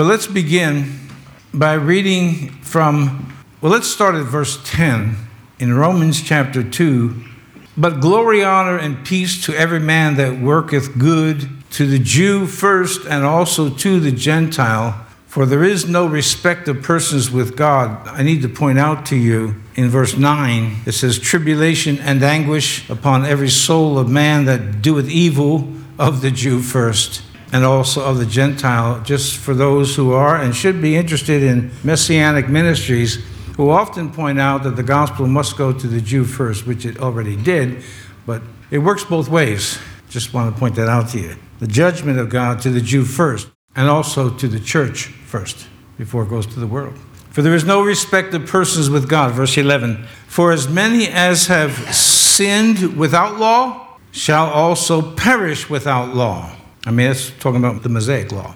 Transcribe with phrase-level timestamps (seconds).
[0.00, 0.98] But let's begin
[1.52, 5.14] by reading from, well, let's start at verse 10
[5.58, 7.14] in Romans chapter 2.
[7.76, 13.04] But glory, honor, and peace to every man that worketh good, to the Jew first,
[13.04, 15.04] and also to the Gentile.
[15.26, 18.08] For there is no respect of persons with God.
[18.08, 22.88] I need to point out to you in verse 9, it says, Tribulation and anguish
[22.88, 27.20] upon every soul of man that doeth evil, of the Jew first,
[27.52, 31.70] and also of the Gentile, just for those who are and should be interested in
[31.82, 33.18] messianic ministries,
[33.56, 36.98] who often point out that the gospel must go to the Jew first, which it
[36.98, 37.82] already did,
[38.24, 39.78] but it works both ways.
[40.08, 41.36] Just want to point that out to you.
[41.58, 46.22] The judgment of God to the Jew first and also to the church first before
[46.22, 46.94] it goes to the world.
[47.30, 49.32] For there is no respect of persons with God.
[49.32, 50.04] Verse 11.
[50.26, 56.56] For as many as have sinned without law shall also perish without law.
[56.86, 58.54] I mean, that's talking about the Mosaic law.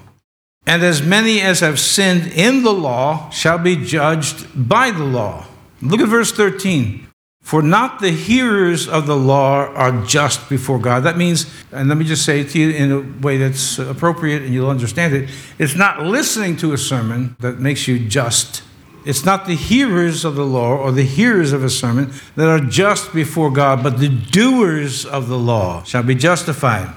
[0.67, 5.45] And as many as have sinned in the law shall be judged by the law.
[5.81, 7.07] Look at verse 13.
[7.41, 11.03] For not the hearers of the law are just before God.
[11.03, 14.41] That means, and let me just say it to you in a way that's appropriate
[14.41, 15.29] and you'll understand it.
[15.59, 18.63] It's not listening to a sermon that makes you just.
[19.05, 22.59] It's not the hearers of the law or the hearers of a sermon that are
[22.59, 26.91] just before God, but the doers of the law shall be justified.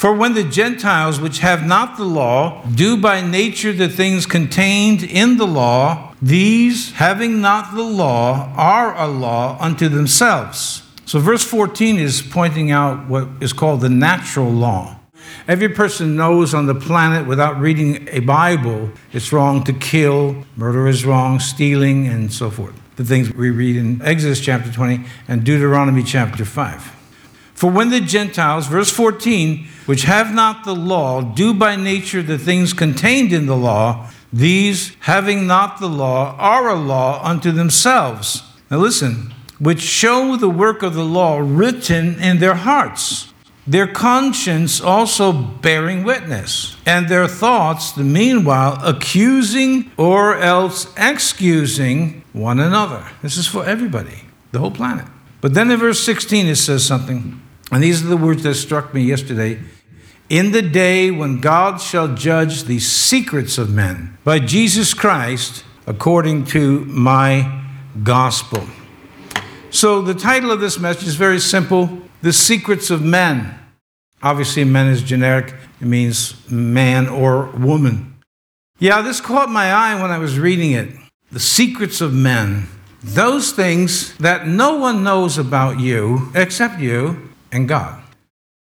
[0.00, 5.02] For when the Gentiles, which have not the law, do by nature the things contained
[5.02, 10.84] in the law, these, having not the law, are a law unto themselves.
[11.04, 14.96] So, verse 14 is pointing out what is called the natural law.
[15.46, 20.88] Every person knows on the planet without reading a Bible it's wrong to kill, murder
[20.88, 22.72] is wrong, stealing, and so forth.
[22.96, 26.99] The things we read in Exodus chapter 20 and Deuteronomy chapter 5.
[27.60, 32.38] For when the Gentiles, verse 14, which have not the law, do by nature the
[32.38, 38.44] things contained in the law, these, having not the law, are a law unto themselves.
[38.70, 43.30] Now listen, which show the work of the law written in their hearts,
[43.66, 52.58] their conscience also bearing witness, and their thoughts, the meanwhile, accusing or else excusing one
[52.58, 53.04] another.
[53.20, 55.04] This is for everybody, the whole planet.
[55.42, 57.38] But then in verse 16 it says something.
[57.70, 59.60] And these are the words that struck me yesterday.
[60.28, 66.44] In the day when God shall judge the secrets of men by Jesus Christ according
[66.46, 67.64] to my
[68.02, 68.64] gospel.
[69.70, 73.56] So, the title of this message is very simple The Secrets of Men.
[74.22, 78.18] Obviously, men is generic, it means man or woman.
[78.78, 80.90] Yeah, this caught my eye when I was reading it.
[81.32, 82.66] The secrets of men.
[83.02, 88.02] Those things that no one knows about you except you and God.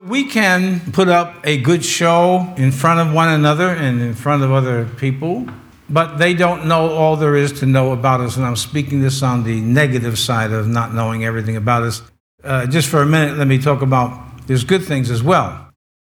[0.01, 4.43] We can put up a good show in front of one another and in front
[4.43, 5.47] of other people,
[5.89, 8.37] but they don't know all there is to know about us.
[8.37, 12.01] And I'm speaking this on the negative side of not knowing everything about us.
[12.43, 15.61] Uh, just for a minute, let me talk about there's good things as well.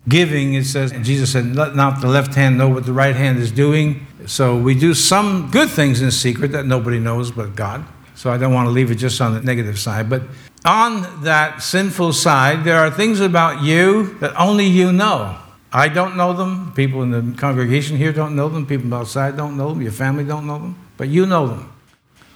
[0.10, 3.40] Giving, it says, Jesus said, let not the left hand know what the right hand
[3.40, 4.06] is doing.
[4.26, 7.86] So we do some good things in secret that nobody knows but God.
[8.16, 10.10] So I don't want to leave it just on the negative side.
[10.10, 10.24] But
[10.66, 15.38] on that sinful side, there are things about you that only you know.
[15.72, 16.72] I don't know them.
[16.76, 18.66] People in the congregation here don't know them.
[18.66, 19.82] People outside don't know them.
[19.82, 20.76] Your family don't know them.
[20.98, 21.74] But you know them.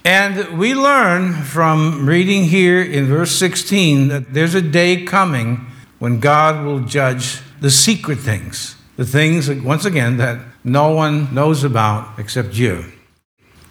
[0.04, 5.66] And we learn from reading here in verse 16 that there's a day coming
[5.98, 11.64] when God will judge the secret things, the things, once again, that no one knows
[11.64, 12.84] about except you.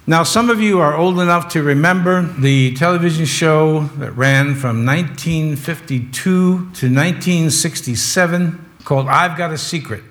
[0.09, 4.85] Now, some of you are old enough to remember the television show that ran from
[4.85, 10.01] 1952 to 1967 called I've Got a Secret.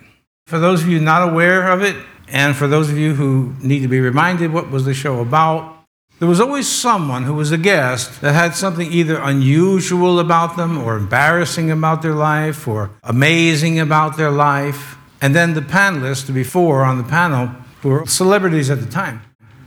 [0.49, 1.97] For those of you not aware of it,
[2.29, 5.79] and for those of you who need to be reminded what was the show about,
[6.19, 10.77] there was always someone who was a guest that had something either unusual about them
[10.77, 14.99] or embarrassing about their life or amazing about their life.
[15.23, 17.47] And then the panelists, before on the panel,
[17.81, 19.23] who were celebrities at the time,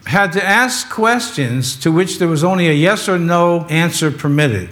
[0.09, 4.69] had to ask questions to which there was only a yes or no answer permitted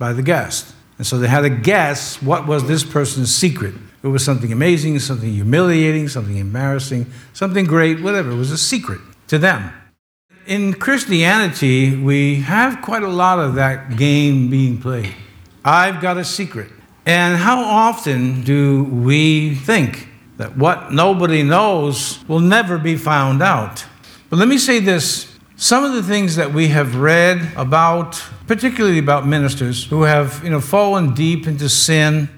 [0.00, 0.74] by the guest.
[0.98, 3.74] And so they had to guess what was this person's secret.
[4.02, 8.32] It was something amazing, something humiliating, something embarrassing, something great, whatever.
[8.32, 9.72] It was a secret to them.
[10.46, 15.14] In Christianity, we have quite a lot of that game being played.
[15.64, 16.72] I've got a secret.
[17.06, 20.08] And how often do we think
[20.38, 23.84] that what nobody knows will never be found out?
[24.30, 28.98] But let me say this some of the things that we have read about, particularly
[28.98, 32.30] about ministers who have you know, fallen deep into sin,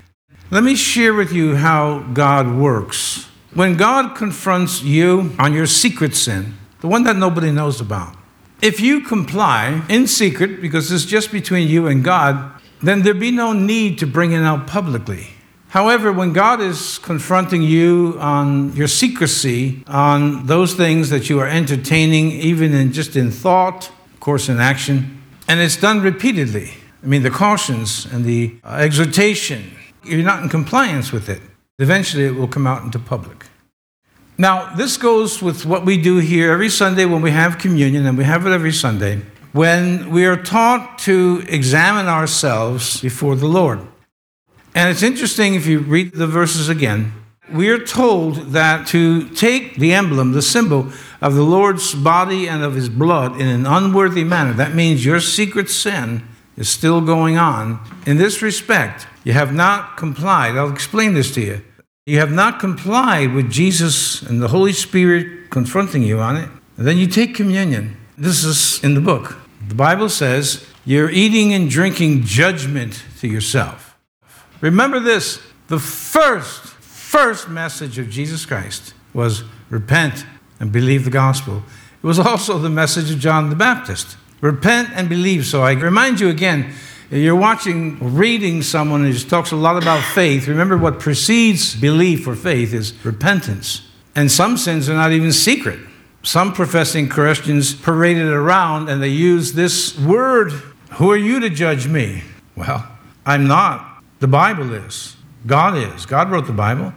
[0.50, 6.14] let me share with you how God works when God confronts you on your secret
[6.14, 8.16] sin, the one that nobody knows about,
[8.62, 13.30] if you comply in secret, because it's just between you and God, then there'd be
[13.30, 15.28] no need to bring it out publicly.
[15.72, 21.46] However, when God is confronting you on your secrecy, on those things that you are
[21.46, 26.74] entertaining, even in just in thought, of course, in action, and it's done repeatedly.
[27.02, 29.74] I mean, the cautions and the exhortation,
[30.04, 31.40] you're not in compliance with it.
[31.78, 33.46] Eventually, it will come out into public.
[34.36, 38.18] Now, this goes with what we do here every Sunday when we have communion, and
[38.18, 39.22] we have it every Sunday,
[39.52, 43.80] when we are taught to examine ourselves before the Lord.
[44.74, 47.12] And it's interesting if you read the verses again.
[47.52, 50.90] We are told that to take the emblem, the symbol
[51.20, 55.20] of the Lord's body and of his blood in an unworthy manner, that means your
[55.20, 56.22] secret sin
[56.56, 57.80] is still going on.
[58.06, 60.56] In this respect, you have not complied.
[60.56, 61.62] I'll explain this to you.
[62.06, 66.48] You have not complied with Jesus and the Holy Spirit confronting you on it.
[66.78, 67.96] And then you take communion.
[68.16, 69.36] This is in the book.
[69.68, 73.91] The Bible says you're eating and drinking judgment to yourself.
[74.62, 80.24] Remember this the first, first message of Jesus Christ was repent
[80.58, 81.62] and believe the gospel.
[82.02, 85.46] It was also the message of John the Baptist repent and believe.
[85.46, 86.72] So I remind you again
[87.10, 90.48] you're watching, reading someone who talks a lot about faith.
[90.48, 93.86] Remember, what precedes belief or faith is repentance.
[94.14, 95.78] And some sins are not even secret.
[96.22, 100.52] Some professing Christians parade it around and they use this word
[100.92, 102.22] Who are you to judge me?
[102.56, 102.86] Well,
[103.26, 103.91] I'm not.
[104.22, 105.16] The Bible is.
[105.48, 106.06] God is.
[106.06, 106.94] God wrote the Bible.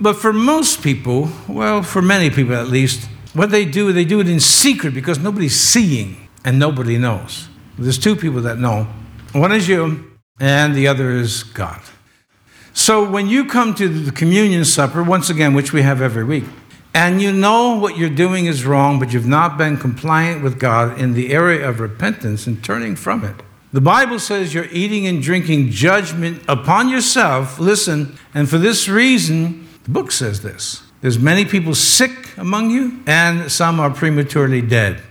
[0.00, 4.20] But for most people, well, for many people at least, what they do, they do
[4.20, 7.48] it in secret because nobody's seeing and nobody knows.
[7.78, 8.84] There's two people that know
[9.32, 11.82] one is you, and the other is God.
[12.72, 16.44] So when you come to the communion supper, once again, which we have every week,
[16.94, 20.98] and you know what you're doing is wrong, but you've not been compliant with God
[20.98, 23.42] in the area of repentance and turning from it.
[23.76, 27.58] The Bible says you're eating and drinking judgment upon yourself.
[27.58, 33.02] Listen, and for this reason, the book says this there's many people sick among you,
[33.06, 35.02] and some are prematurely dead.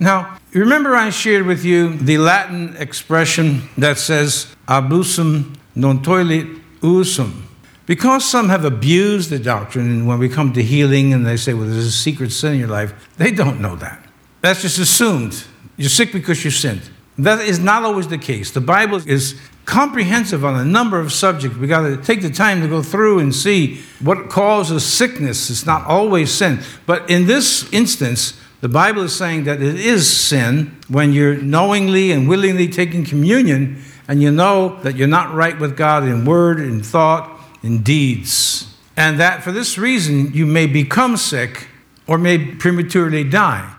[0.00, 7.42] Now, remember I shared with you the Latin expression that says abusus non tollit usum.
[7.84, 11.52] Because some have abused the doctrine, and when we come to healing and they say,
[11.52, 14.02] well, there's a secret sin in your life, they don't know that.
[14.40, 15.44] That's just assumed.
[15.76, 16.92] You're sick because you sinned.
[17.18, 18.52] That is not always the case.
[18.52, 21.58] The Bible is comprehensive on a number of subjects.
[21.58, 25.50] We got to take the time to go through and see what causes sickness.
[25.50, 26.60] It's not always sin.
[26.86, 32.12] But in this instance, the Bible is saying that it is sin when you're knowingly
[32.12, 36.60] and willingly taking communion and you know that you're not right with God in word,
[36.60, 38.74] in thought, in deeds.
[38.96, 41.68] And that for this reason you may become sick
[42.06, 43.74] or may prematurely die.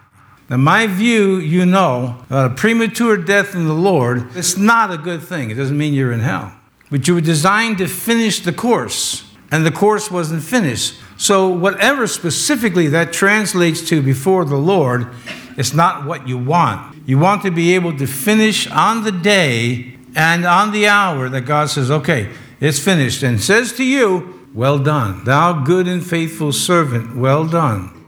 [0.49, 5.21] Now, my view, you know, a premature death in the Lord, it's not a good
[5.21, 5.51] thing.
[5.51, 6.53] It doesn't mean you're in hell.
[6.89, 10.95] But you were designed to finish the course, and the course wasn't finished.
[11.17, 15.07] So, whatever specifically that translates to before the Lord,
[15.55, 17.07] it's not what you want.
[17.07, 21.41] You want to be able to finish on the day and on the hour that
[21.41, 26.51] God says, okay, it's finished, and says to you, well done, thou good and faithful
[26.51, 27.98] servant, well done.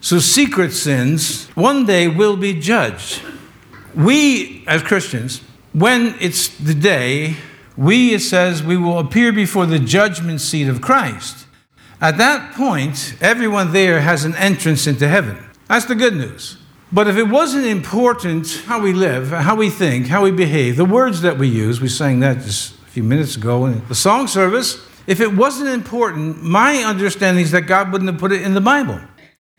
[0.00, 3.20] So, secret sins one day will be judged.
[3.94, 7.36] We, as Christians, when it's the day,
[7.76, 11.46] we, it says, we will appear before the judgment seat of Christ.
[12.00, 15.44] At that point, everyone there has an entrance into heaven.
[15.66, 16.58] That's the good news.
[16.92, 20.84] But if it wasn't important how we live, how we think, how we behave, the
[20.84, 24.26] words that we use, we sang that just a few minutes ago in the song
[24.26, 28.54] service, if it wasn't important, my understanding is that God wouldn't have put it in
[28.54, 29.00] the Bible.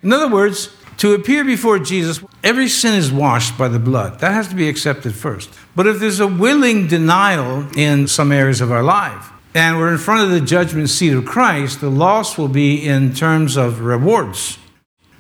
[0.01, 4.19] In other words, to appear before Jesus, every sin is washed by the blood.
[4.19, 5.49] That has to be accepted first.
[5.75, 9.97] But if there's a willing denial in some areas of our life, and we're in
[9.97, 14.57] front of the judgment seat of Christ, the loss will be in terms of rewards.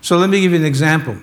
[0.01, 1.17] So let me give you an example.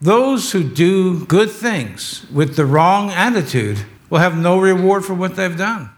[0.00, 3.78] Those who do good things with the wrong attitude
[4.10, 5.90] will have no reward for what they've done.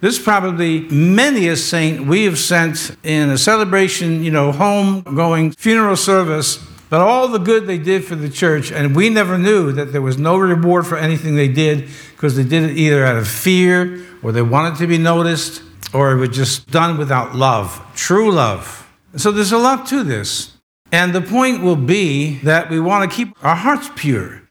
[0.00, 5.02] This is probably many a saint we have sent in a celebration, you know, home
[5.02, 9.36] going funeral service, but all the good they did for the church, and we never
[9.36, 13.04] knew that there was no reward for anything they did because they did it either
[13.04, 15.62] out of fear or they wanted to be noticed
[15.92, 18.88] or it was just done without love, true love.
[19.16, 20.52] So there's a lot to this.
[20.92, 24.42] And the point will be that we want to keep our hearts pure.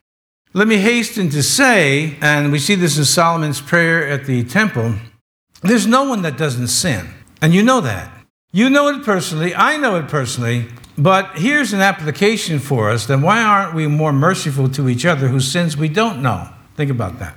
[0.52, 4.94] Let me hasten to say, and we see this in Solomon's prayer at the temple
[5.62, 7.08] there's no one that doesn't sin.
[7.40, 8.12] And you know that.
[8.52, 13.06] You know it personally, I know it personally, but here's an application for us.
[13.06, 16.48] Then why aren't we more merciful to each other whose sins we don't know?
[16.74, 17.36] Think about that.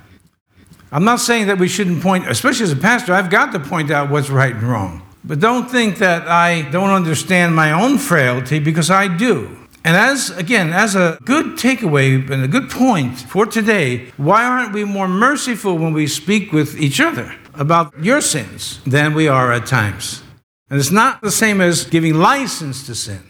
[0.90, 3.90] I'm not saying that we shouldn't point, especially as a pastor, I've got to point
[3.90, 5.02] out what's right and wrong.
[5.24, 9.56] But don't think that I don't understand my own frailty because I do.
[9.84, 14.72] And as, again, as a good takeaway and a good point for today, why aren't
[14.72, 19.52] we more merciful when we speak with each other about your sins than we are
[19.52, 20.22] at times?
[20.70, 23.22] And it's not the same as giving license to sin,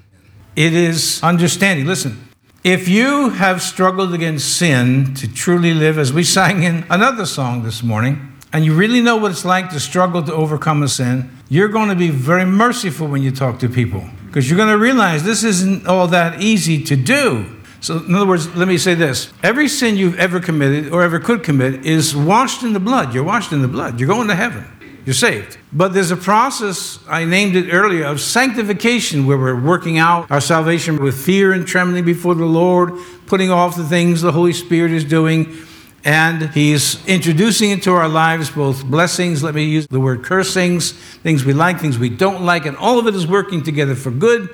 [0.54, 1.86] it is understanding.
[1.86, 2.28] Listen,
[2.64, 7.64] if you have struggled against sin to truly live, as we sang in another song
[7.64, 11.30] this morning, and you really know what it's like to struggle to overcome a sin,
[11.48, 14.78] you're going to be very merciful when you talk to people because you're going to
[14.78, 17.44] realize this isn't all that easy to do.
[17.82, 21.18] So, in other words, let me say this every sin you've ever committed or ever
[21.18, 23.12] could commit is washed in the blood.
[23.12, 23.98] You're washed in the blood.
[23.98, 24.64] You're going to heaven.
[25.04, 25.58] You're saved.
[25.72, 30.40] But there's a process, I named it earlier, of sanctification where we're working out our
[30.40, 32.92] salvation with fear and trembling before the Lord,
[33.26, 35.66] putting off the things the Holy Spirit is doing
[36.04, 41.44] and he's introducing into our lives both blessings, let me use the word cursings, things
[41.44, 44.50] we like, things we don't like, and all of it is working together for good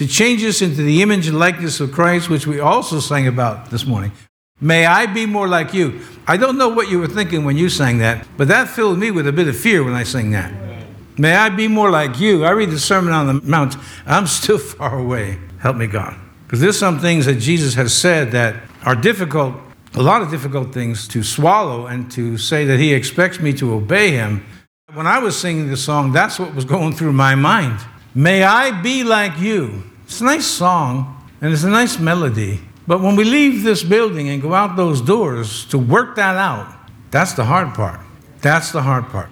[0.00, 3.68] to change us into the image and likeness of Christ, which we also sang about
[3.68, 4.12] this morning.
[4.58, 6.00] May I be more like you.
[6.26, 9.10] I don't know what you were thinking when you sang that, but that filled me
[9.10, 10.54] with a bit of fear when I sang that.
[11.18, 12.46] May I be more like you.
[12.46, 13.76] I read the Sermon on the Mount.
[14.06, 15.38] I'm still far away.
[15.58, 16.16] Help me, God.
[16.44, 19.54] Because there's some things that Jesus has said that are difficult
[19.96, 23.74] a lot of difficult things to swallow and to say that he expects me to
[23.74, 24.46] obey him.
[24.94, 27.80] When I was singing the song, that's what was going through my mind.
[28.14, 29.89] May I be like you.
[30.10, 32.60] It's a nice song and it's a nice melody.
[32.84, 36.66] But when we leave this building and go out those doors to work that out,
[37.12, 38.00] that's the hard part.
[38.40, 39.30] That's the hard part.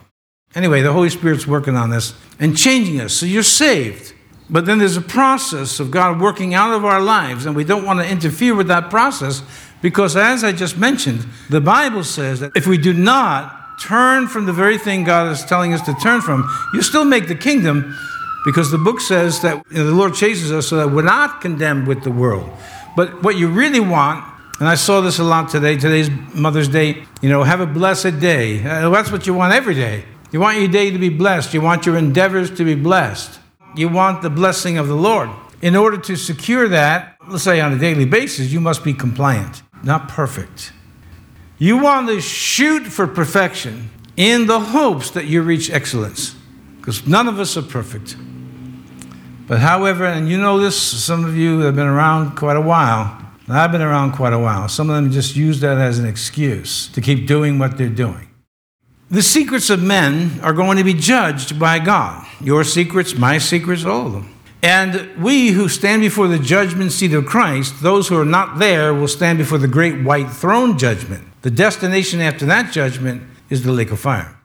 [0.55, 3.13] Anyway, the Holy Spirit's working on this and changing us.
[3.13, 4.15] So you're saved.
[4.49, 7.85] But then there's a process of God working out of our lives, and we don't
[7.85, 9.43] want to interfere with that process
[9.83, 14.47] because, as I just mentioned, the Bible says that if we do not turn from
[14.47, 17.99] the very thing God is telling us to turn from, you still make the kingdom
[18.45, 21.41] because the book says that you know, the Lord chases us so that we're not
[21.41, 22.51] condemned with the world.
[22.97, 24.25] But what you really want,
[24.59, 28.21] and I saw this a lot today, today's Mother's Day, you know, have a blessed
[28.21, 28.65] day.
[28.65, 30.05] Uh, that's what you want every day.
[30.31, 33.41] You want your day to be blessed, you want your endeavors to be blessed,
[33.77, 35.31] you want the blessing of the Lord.
[35.63, 39.63] In order to secure that, let's say on a daily basis, you must be compliant
[39.83, 40.73] not perfect.
[41.59, 46.35] You want to shoot for perfection in the hopes that you reach excellence,
[46.89, 48.17] because none of us are perfect.
[49.47, 53.15] But however, and you know this, some of you have been around quite a while,
[53.47, 54.71] I've been around quite a while.
[54.71, 58.31] Some of them just use that as an excuse to keep doing what they're doing.
[59.11, 62.27] The secrets of men are going to be judged by God.
[62.41, 64.35] Your secrets, my secrets, all of them.
[64.63, 68.95] And we who stand before the judgment seat of Christ, those who are not there,
[68.95, 71.27] will stand before the great white throne judgment.
[71.43, 74.38] The destination after that judgment is the lake of fire.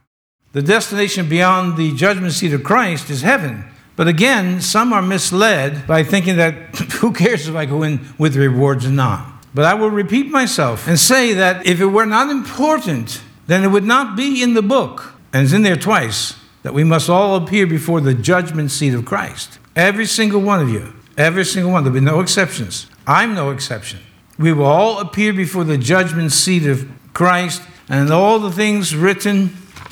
[0.54, 3.66] The destination beyond the judgment seat of Christ is heaven.
[3.96, 6.54] But again, some are misled by thinking that
[7.02, 9.46] who cares if I go in with rewards or not.
[9.56, 13.70] But I will repeat myself and say that if it were not important, then it
[13.70, 17.36] would not be in the book, and it's in there twice, that we must all
[17.36, 19.58] appear before the judgment seat of Christ.
[19.76, 20.94] Every single one of you.
[21.18, 21.84] Every single one.
[21.84, 22.88] There'll be no exceptions.
[23.08, 24.00] I'm no exception.
[24.38, 29.50] We will all appear before the judgment seat of Christ, and all the things written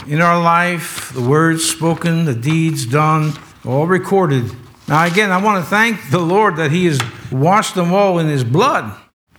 [0.07, 3.33] in our life, the words spoken, the deeds done,
[3.65, 4.51] all recorded.
[4.87, 6.99] Now, again, I want to thank the Lord that He has
[7.31, 8.93] washed them all in His blood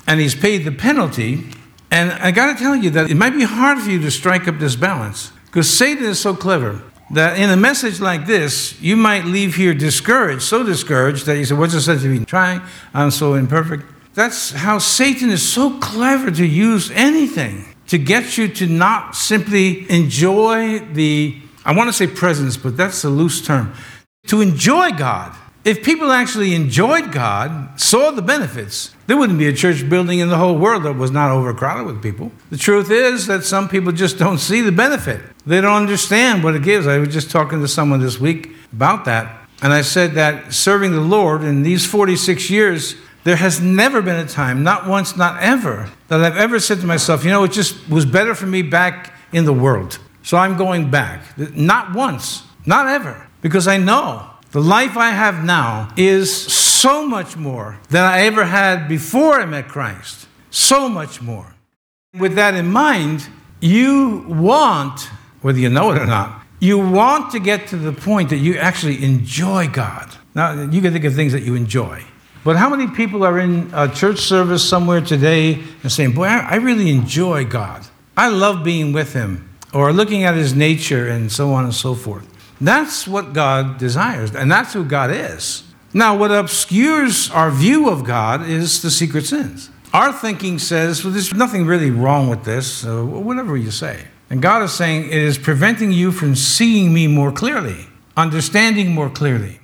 [0.06, 1.44] and He's paid the penalty.
[1.90, 4.48] And I got to tell you that it might be hard for you to strike
[4.48, 8.96] up this balance because Satan is so clever that in a message like this, you
[8.96, 12.62] might leave here discouraged, so discouraged that you say, What's the sense of even trying?
[12.94, 13.84] I'm so imperfect.
[14.14, 19.84] That's how Satan is so clever to use anything to get you to not simply
[19.90, 23.74] enjoy the, I want to say presence, but that's a loose term,
[24.28, 25.36] to enjoy God.
[25.66, 30.30] If people actually enjoyed God, saw the benefits, there wouldn't be a church building in
[30.30, 32.32] the whole world that was not overcrowded with people.
[32.48, 35.20] The truth is that some people just don't see the benefit.
[35.44, 36.86] They don't understand what it gives.
[36.86, 39.38] I was just talking to someone this week about that.
[39.60, 42.94] And I said that serving the Lord in these 46 years,
[43.24, 46.86] there has never been a time, not once, not ever, that I've ever said to
[46.86, 49.98] myself, you know, it just was better for me back in the world.
[50.22, 51.22] So I'm going back.
[51.38, 57.36] Not once, not ever, because I know the life I have now is so much
[57.36, 60.26] more than I ever had before I met Christ.
[60.50, 61.54] So much more.
[62.18, 63.26] With that in mind,
[63.60, 65.00] you want,
[65.40, 68.56] whether you know it or not, You want to get to the point that you
[68.56, 70.08] actually enjoy God.
[70.32, 72.04] Now, you can think of things that you enjoy.
[72.44, 76.56] But how many people are in a church service somewhere today and saying, Boy, I
[76.56, 77.86] really enjoy God.
[78.16, 81.94] I love being with Him, or looking at His nature and so on and so
[81.94, 82.28] forth.
[82.60, 85.64] That's what God desires, and that's who God is.
[85.94, 89.70] Now, what obscures our view of God is the secret sins.
[89.92, 94.04] Our thinking says, well, there's nothing really wrong with this, whatever you say.
[94.30, 99.10] And God is saying, it is preventing you from seeing me more clearly, understanding more
[99.10, 99.60] clearly.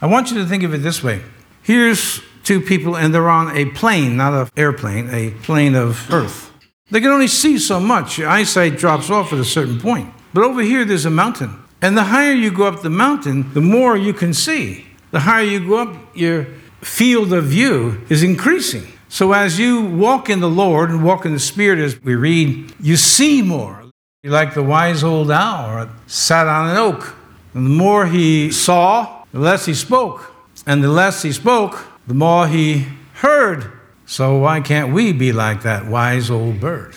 [0.00, 1.22] I want you to think of it this way
[1.68, 6.50] here's two people, and they're on a plane, not an airplane, a plane of earth.
[6.90, 8.16] They can only see so much.
[8.16, 10.10] Your eyesight drops off at a certain point.
[10.32, 11.62] But over here, there's a mountain.
[11.82, 14.86] And the higher you go up the mountain, the more you can see.
[15.10, 16.46] The higher you go up, your
[16.80, 18.86] field of view is increasing.
[19.10, 22.72] So as you walk in the Lord and walk in the Spirit, as we read,
[22.80, 23.84] you see more.
[24.24, 27.14] Like the wise old owl sat on an oak.
[27.52, 30.32] And the more he saw, the less he spoke.
[30.68, 32.84] And the less he spoke, the more he
[33.14, 33.72] heard.
[34.04, 36.94] So why can't we be like that wise old bird?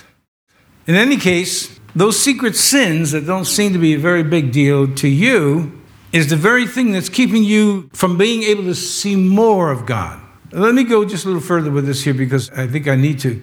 [0.87, 4.93] In any case, those secret sins that don't seem to be a very big deal
[4.95, 9.71] to you is the very thing that's keeping you from being able to see more
[9.71, 10.19] of God.
[10.51, 13.19] Let me go just a little further with this here because I think I need
[13.19, 13.41] to.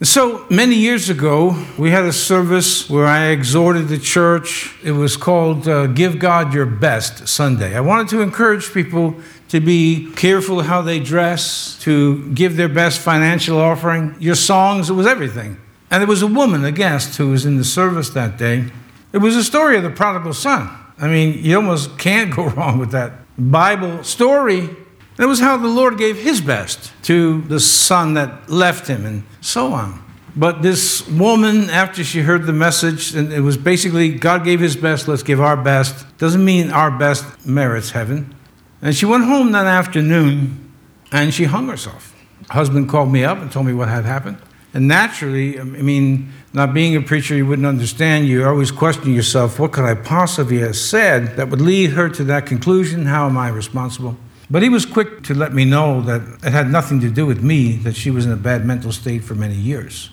[0.00, 4.72] So many years ago, we had a service where I exhorted the church.
[4.84, 7.76] It was called uh, Give God Your Best Sunday.
[7.76, 9.16] I wanted to encourage people
[9.48, 14.14] to be careful how they dress, to give their best financial offering.
[14.18, 15.58] Your songs, it was everything.
[15.90, 18.66] And there was a woman, a guest, who was in the service that day.
[19.12, 20.68] It was a story of the prodigal son.
[21.00, 24.60] I mean, you almost can't go wrong with that Bible story.
[24.60, 29.06] And it was how the Lord gave his best to the son that left him
[29.06, 30.04] and so on.
[30.36, 34.76] But this woman, after she heard the message, and it was basically God gave his
[34.76, 38.34] best, let's give our best, doesn't mean our best merits heaven.
[38.80, 40.72] And she went home that afternoon
[41.10, 42.14] and she hung herself.
[42.50, 44.38] husband called me up and told me what had happened.
[44.74, 48.28] And naturally, I mean, not being a preacher, you wouldn't understand.
[48.28, 52.24] You always question yourself, what could I possibly have said that would lead her to
[52.24, 53.06] that conclusion?
[53.06, 54.16] How am I responsible?
[54.50, 57.42] But he was quick to let me know that it had nothing to do with
[57.42, 60.10] me, that she was in a bad mental state for many years.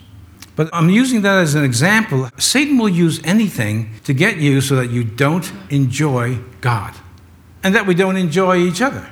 [0.56, 2.30] But I'm using that as an example.
[2.38, 6.94] Satan will use anything to get you so that you don't enjoy God
[7.66, 9.10] and that we don't enjoy each other.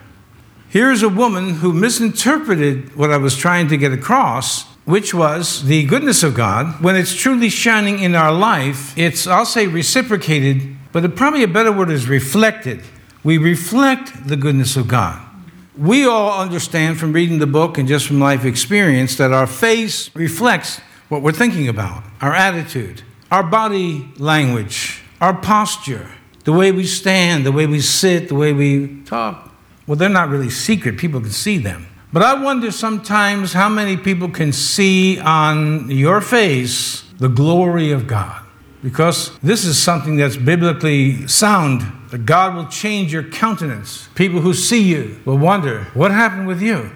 [0.69, 5.83] Here's a woman who misinterpreted what I was trying to get across, which was the
[5.85, 6.81] goodness of God.
[6.81, 11.71] When it's truly shining in our life, it's, I'll say, reciprocated, but probably a better
[11.71, 12.81] word is reflected
[13.23, 15.21] we reflect the goodness of God.
[15.77, 20.13] We all understand from reading the book and just from life experience that our face
[20.15, 26.11] reflects what we're thinking about, our attitude, our body language, our posture,
[26.43, 29.51] the way we stand, the way we sit, the way we talk.
[29.87, 31.87] Well, they're not really secret, people can see them.
[32.11, 38.07] But I wonder sometimes how many people can see on your face the glory of
[38.07, 38.41] God.
[38.83, 44.09] Because this is something that's biblically sound that God will change your countenance.
[44.13, 46.91] People who see you will wonder, what happened with you?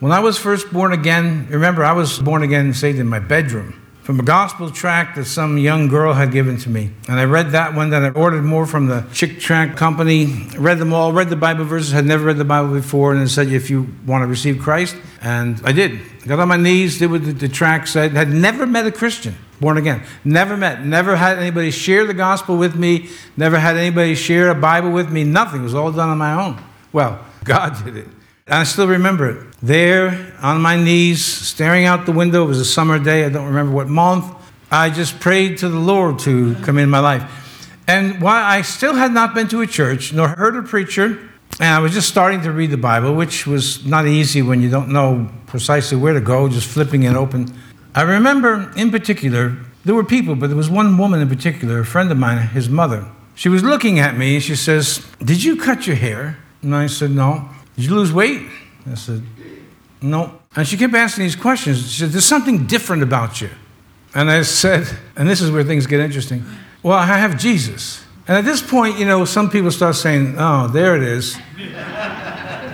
[0.00, 3.81] When I was first born again, remember, I was born again, saved in my bedroom
[4.02, 6.90] from a gospel tract that some young girl had given to me.
[7.08, 10.78] And I read that one, then I ordered more from the Chick Tract Company, read
[10.78, 13.48] them all, read the Bible verses, had never read the Bible before, and it said,
[13.48, 14.96] if you want to receive Christ.
[15.20, 16.00] And I did.
[16.26, 19.36] got on my knees, did what the, the tract said, had never met a Christian
[19.60, 20.02] born again.
[20.24, 24.54] Never met, never had anybody share the gospel with me, never had anybody share a
[24.56, 25.60] Bible with me, nothing.
[25.60, 26.60] It was all done on my own.
[26.92, 28.08] Well, God did it.
[28.48, 29.46] I still remember it.
[29.62, 33.46] There, on my knees, staring out the window, it was a summer day, I don't
[33.46, 34.34] remember what month.
[34.68, 37.22] I just prayed to the Lord to come in my life.
[37.86, 41.20] And while I still had not been to a church nor heard a preacher,
[41.60, 44.70] and I was just starting to read the Bible, which was not easy when you
[44.70, 47.46] don't know precisely where to go, just flipping it open.
[47.94, 51.86] I remember in particular, there were people, but there was one woman in particular, a
[51.86, 53.06] friend of mine, his mother.
[53.36, 56.38] She was looking at me and she says, Did you cut your hair?
[56.62, 57.48] And I said, No.
[57.76, 58.42] Did you lose weight?
[58.90, 59.22] I said,
[60.00, 60.40] No.
[60.54, 61.90] And she kept asking these questions.
[61.90, 63.50] She said, There's something different about you.
[64.14, 66.44] And I said, and this is where things get interesting.
[66.82, 68.04] Well, I have Jesus.
[68.28, 71.38] And at this point, you know, some people start saying, Oh, there it is.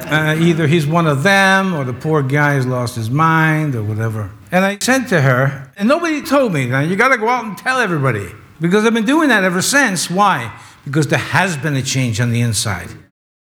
[0.08, 3.82] Uh, either he's one of them or the poor guy has lost his mind or
[3.82, 4.30] whatever.
[4.50, 7.44] And I said to her, and nobody told me, now you got to go out
[7.44, 8.26] and tell everybody.
[8.58, 10.10] Because I've been doing that ever since.
[10.10, 10.58] Why?
[10.86, 12.88] Because there has been a change on the inside.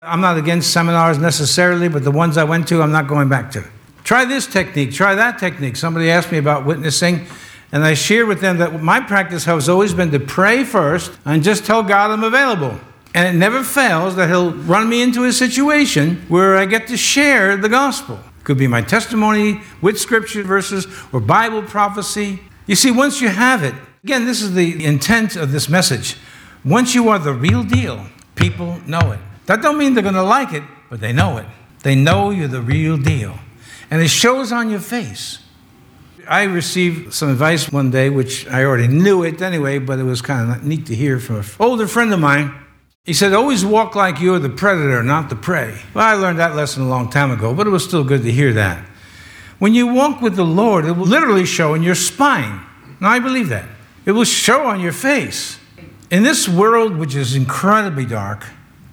[0.03, 3.49] I'm not against seminars necessarily, but the ones I went to, I'm not going back
[3.53, 3.63] to.
[4.03, 5.75] Try this technique, try that technique.
[5.75, 7.25] Somebody asked me about witnessing,
[7.71, 11.41] And I shared with them that my practice has always been to pray first and
[11.41, 12.79] just tell God I'm available.
[13.15, 16.95] And it never fails that He'll run me into a situation where I get to
[16.95, 18.19] share the gospel.
[18.43, 22.39] Could be my testimony with scripture verses or Bible prophecy.
[22.67, 26.17] You see, once you have it, again, this is the intent of this message.
[26.63, 28.05] Once you are the real deal,
[28.35, 29.19] people know it.
[29.47, 31.45] That don't mean they're going to like it, but they know it.
[31.83, 33.39] They know you're the real deal.
[33.89, 35.39] And it shows on your face.
[36.27, 40.21] I received some advice one day, which I already knew it anyway, but it was
[40.21, 42.53] kind of neat to hear from an older friend of mine.
[43.05, 45.79] He said, Always walk like you're the predator, not the prey.
[45.93, 48.31] Well, I learned that lesson a long time ago, but it was still good to
[48.31, 48.85] hear that.
[49.59, 52.59] When you walk with the Lord, it will literally show in your spine.
[52.99, 53.69] Now, I believe that.
[54.05, 55.57] It will show on your face.
[56.11, 58.45] In this world, which is incredibly dark,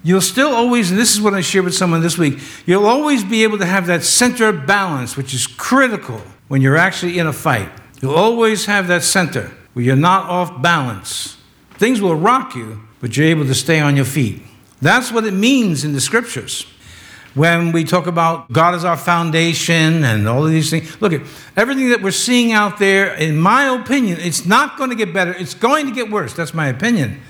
[0.04, 3.24] you'll still always, and this is what I shared with someone this week, you'll always
[3.24, 7.32] be able to have that center balance, which is critical when you're actually in a
[7.32, 7.70] fight.
[8.00, 11.38] You'll always have that center where you're not off balance.
[11.72, 14.42] Things will rock you, but you're able to stay on your feet.
[14.80, 16.66] That's what it means in the scriptures.
[17.34, 21.22] When we talk about God as our foundation and all of these things, look at
[21.56, 25.32] everything that we're seeing out there, in my opinion, it's not going to get better.
[25.32, 26.32] It's going to get worse.
[26.34, 27.20] That's my opinion.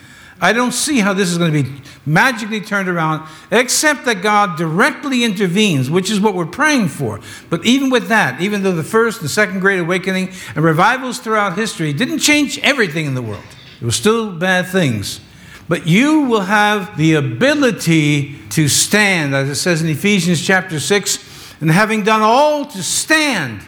[0.44, 4.58] I don't see how this is going to be magically turned around, except that God
[4.58, 7.20] directly intervenes, which is what we're praying for.
[7.48, 11.56] But even with that, even though the first and second great awakening and revivals throughout
[11.56, 13.42] history didn't change everything in the world,
[13.80, 15.22] there were still bad things.
[15.66, 21.56] But you will have the ability to stand, as it says in Ephesians chapter 6,
[21.62, 23.62] and having done all to stand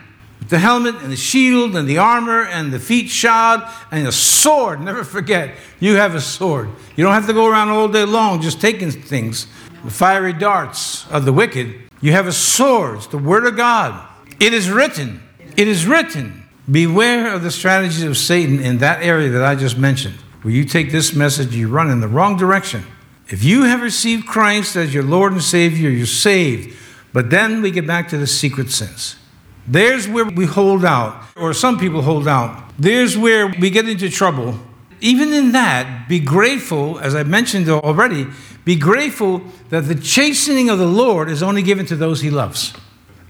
[0.48, 4.80] the helmet and the shield and the armor and the feet shod and a sword.
[4.80, 6.70] Never forget, you have a sword.
[6.96, 9.46] You don't have to go around all day long just taking things,
[9.84, 11.74] the fiery darts of the wicked.
[12.00, 14.06] You have a sword, it's the word of God.
[14.38, 15.22] It is written,
[15.56, 16.44] it is written.
[16.70, 20.16] Beware of the strategies of Satan in that area that I just mentioned.
[20.42, 22.84] Where you take this message, you run in the wrong direction.
[23.28, 26.76] If you have received Christ as your Lord and Savior, you're saved.
[27.12, 29.16] But then we get back to the secret sins.
[29.66, 32.70] There's where we hold out, or some people hold out.
[32.78, 34.58] There's where we get into trouble.
[35.00, 38.26] Even in that, be grateful, as I mentioned already,
[38.64, 42.72] be grateful that the chastening of the Lord is only given to those he loves.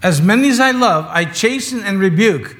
[0.01, 2.55] As many as I love, I chasten and rebuke.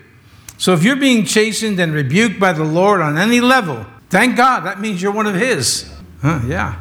[0.57, 4.61] So if you're being chastened and rebuked by the Lord on any level, thank God,
[4.61, 5.91] that means you're one of his.
[6.21, 6.79] Huh, yeah.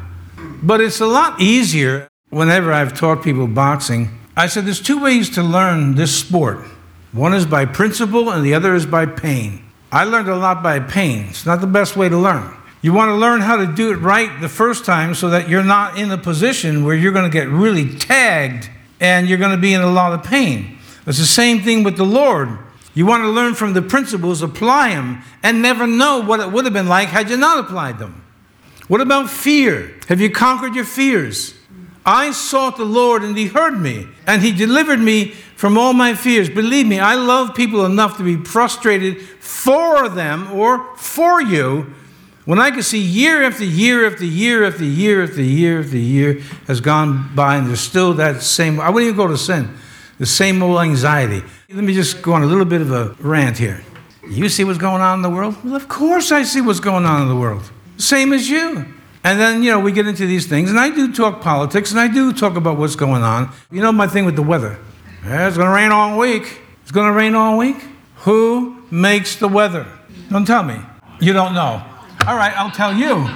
[0.63, 4.09] But it's a lot easier whenever I've taught people boxing.
[4.35, 6.65] I said there's two ways to learn this sport.
[7.17, 9.65] One is by principle and the other is by pain.
[9.91, 11.25] I learned a lot by pain.
[11.29, 12.55] It's not the best way to learn.
[12.83, 15.63] You want to learn how to do it right the first time so that you're
[15.63, 19.57] not in a position where you're going to get really tagged and you're going to
[19.57, 20.77] be in a lot of pain.
[21.07, 22.49] It's the same thing with the Lord.
[22.93, 26.65] You want to learn from the principles, apply them, and never know what it would
[26.65, 28.23] have been like had you not applied them.
[28.89, 29.95] What about fear?
[30.07, 31.55] Have you conquered your fears?
[32.05, 36.13] I sought the Lord and he heard me, and he delivered me from all my
[36.13, 36.49] fears.
[36.49, 41.93] Believe me, I love people enough to be frustrated for them or for you
[42.47, 46.39] when I can see year after year after year after year after year after year
[46.67, 49.75] has gone by and there's still that same, I wouldn't even go to sin,
[50.17, 51.43] the same old anxiety.
[51.69, 53.83] Let me just go on a little bit of a rant here.
[54.29, 55.61] You see what's going on in the world?
[55.61, 57.69] Well, of course I see what's going on in the world.
[57.97, 58.85] Same as you.
[59.25, 61.99] And then, you know, we get into these things, and I do talk politics, and
[61.99, 63.51] I do talk about what's going on.
[63.71, 64.79] You know, my thing with the weather.
[65.29, 66.61] It's going to rain all week.
[66.83, 67.75] It's going to rain all week.
[68.19, 69.85] Who makes the weather?
[70.29, 70.79] Don't tell me.
[71.19, 71.83] You don't know.
[72.25, 73.27] All right, I'll tell you.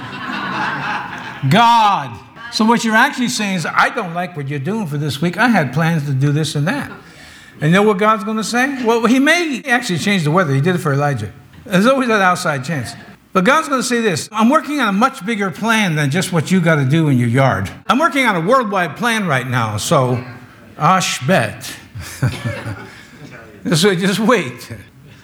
[1.50, 2.18] God.
[2.52, 5.36] So what you're actually saying is, I don't like what you're doing for this week.
[5.36, 6.90] I had plans to do this and that.
[7.60, 8.84] And you know what God's going to say?
[8.84, 10.54] Well, he may actually change the weather.
[10.54, 11.30] He did it for Elijah.
[11.64, 12.94] There's always that outside chance.
[13.34, 16.32] But God's going to say this I'm working on a much bigger plan than just
[16.32, 17.70] what you got to do in your yard.
[17.86, 20.24] I'm working on a worldwide plan right now, so
[20.76, 21.76] Ash bet.
[23.74, 24.72] so just wait.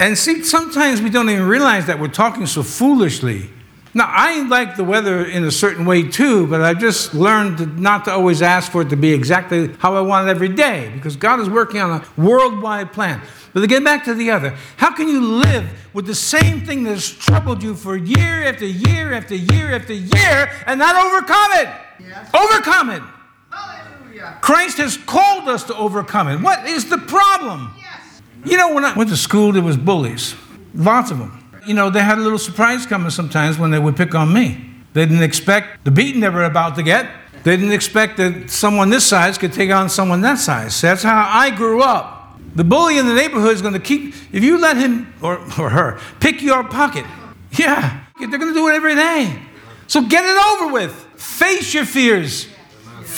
[0.00, 3.50] And see, sometimes we don't even realize that we're talking so foolishly.
[3.94, 8.04] Now, I like the weather in a certain way too, but I've just learned not
[8.04, 11.16] to always ask for it to be exactly how I want it every day because
[11.16, 13.20] God is working on a worldwide plan.
[13.52, 16.84] But to get back to the other, how can you live with the same thing
[16.84, 21.68] that's troubled you for year after year after year after year and not overcome it?
[21.98, 22.30] Yes.
[22.34, 23.02] Overcome it.
[23.50, 23.97] Hallelujah.
[24.40, 26.40] Christ has called us to overcome it.
[26.40, 27.74] What is the problem?
[27.78, 28.22] Yes.
[28.44, 30.34] You know, when I went to school, there was bullies,
[30.74, 31.44] lots of them.
[31.66, 34.64] You know, they had a little surprise coming sometimes when they would pick on me.
[34.94, 37.10] They didn't expect the beating they were about to get.
[37.44, 40.80] They didn't expect that someone this size could take on someone that size.
[40.80, 42.38] That's how I grew up.
[42.54, 45.70] The bully in the neighborhood is going to keep, if you let him or, or
[45.70, 47.04] her pick your pocket,
[47.52, 49.40] yeah, they're going to do it every day.
[49.86, 50.92] So get it over with.
[51.16, 52.48] Face your fears,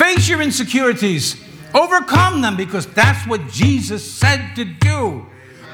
[0.01, 1.37] face your insecurities,
[1.75, 5.27] overcome them because that's what Jesus said to do.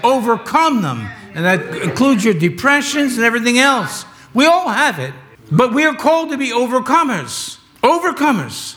[0.02, 1.08] Overcome them.
[1.34, 4.04] And that includes your depressions and everything else.
[4.34, 5.14] We all have it,
[5.50, 7.58] but we are called to be overcomers.
[7.82, 8.76] Overcomers.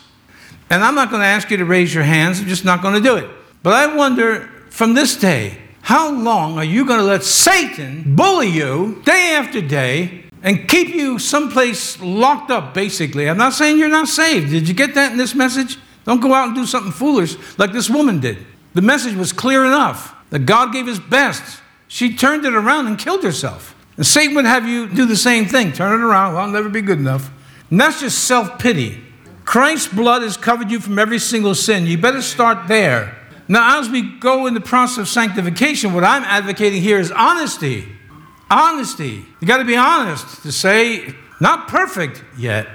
[0.70, 2.94] And I'm not going to ask you to raise your hands, I'm just not going
[2.94, 3.28] to do it.
[3.62, 8.48] But I wonder from this day, how long are you going to let Satan bully
[8.48, 13.28] you day after day and keep you someplace locked up, basically?
[13.28, 14.50] I'm not saying you're not saved.
[14.50, 15.78] Did you get that in this message?
[16.04, 18.38] Don't go out and do something foolish like this woman did.
[18.74, 21.60] The message was clear enough that God gave his best.
[21.88, 23.74] She turned it around and killed herself.
[23.96, 26.34] And Satan would have you do the same thing turn it around.
[26.34, 27.30] Well, I'll never be good enough.
[27.70, 29.02] And that's just self pity.
[29.44, 31.86] Christ's blood has covered you from every single sin.
[31.86, 33.16] You better start there.
[33.48, 37.88] Now, as we go in the process of sanctification, what I'm advocating here is honesty.
[38.50, 39.24] Honesty.
[39.40, 42.66] You got to be honest to say, not perfect yet.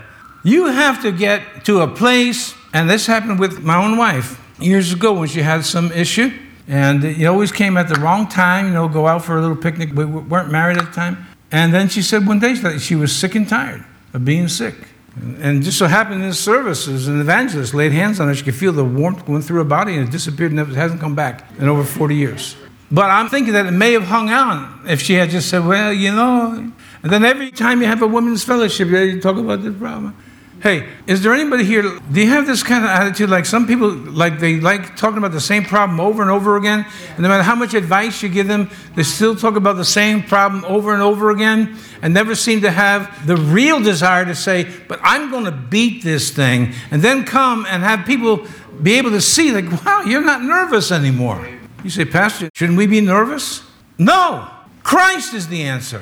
[0.44, 4.94] You have to get to a place, and this happened with my own wife years
[4.94, 6.32] ago when she had some issue,
[6.68, 9.56] and it always came at the wrong time, you know, go out for a little
[9.56, 9.90] picnic.
[9.94, 11.28] We weren't married at the time.
[11.52, 13.84] And then she said one day she was sick and tired
[14.14, 14.76] of being sick.
[15.16, 18.44] And just so happened in the service, as an evangelist laid hands on her, she
[18.44, 21.16] could feel the warmth going through her body, and it disappeared and it hasn't come
[21.16, 22.56] back in over 40 years.
[22.92, 25.92] But I'm thinking that it may have hung on if she had just said, well,
[25.92, 26.72] you know.
[27.04, 30.16] And then every time you have a women's fellowship, you talk about this problem.
[30.62, 31.84] Hey, is there anybody here?
[31.84, 33.30] Do you have this kind of attitude?
[33.30, 36.88] Like some people, like they like talking about the same problem over and over again,
[37.10, 40.24] and no matter how much advice you give them, they still talk about the same
[40.24, 44.68] problem over and over again, and never seem to have the real desire to say,
[44.88, 48.48] "But I'm going to beat this thing," and then come and have people
[48.82, 51.48] be able to see, like, "Wow, you're not nervous anymore."
[51.86, 53.62] You say, Pastor, shouldn't we be nervous?
[54.00, 54.50] No,
[54.82, 56.02] Christ is the answer.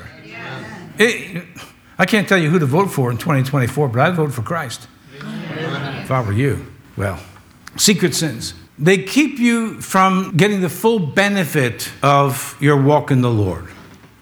[0.97, 1.45] It,
[1.99, 4.87] I can't tell you who to vote for in 2024, but I'd vote for Christ
[5.11, 6.65] if I were you.
[6.95, 7.19] Well,
[7.75, 8.53] secret sins.
[8.79, 13.67] They keep you from getting the full benefit of your walk in the Lord.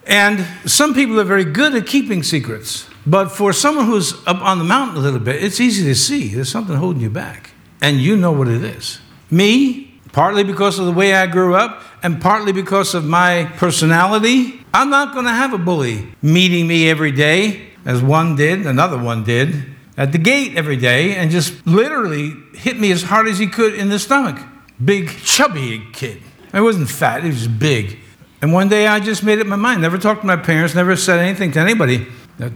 [0.04, 2.90] And some people are very good at keeping secrets.
[3.06, 6.34] But for someone who's up on the mountain a little bit, it's easy to see
[6.34, 7.52] there's something holding you back.
[7.80, 8.98] And you know what it is.
[9.30, 14.64] Me, partly because of the way I grew up, and partly because of my personality,
[14.74, 18.98] I'm not going to have a bully meeting me every day, as one did, another
[18.98, 19.64] one did,
[19.96, 23.74] at the gate every day, and just literally hit me as hard as he could
[23.74, 24.38] in the stomach.
[24.82, 26.22] Big, chubby kid.
[26.52, 27.98] I wasn't fat, he was big.
[28.40, 29.82] And one day I just made up my mind.
[29.82, 32.06] Never talked to my parents, never said anything to anybody.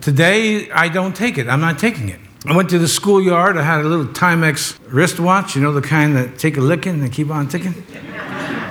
[0.01, 1.47] Today, I don't take it.
[1.49, 2.19] I'm not taking it.
[2.49, 3.57] I went to the schoolyard.
[3.57, 7.13] I had a little Timex wristwatch, you know, the kind that take a licking and
[7.13, 7.75] keep on ticking.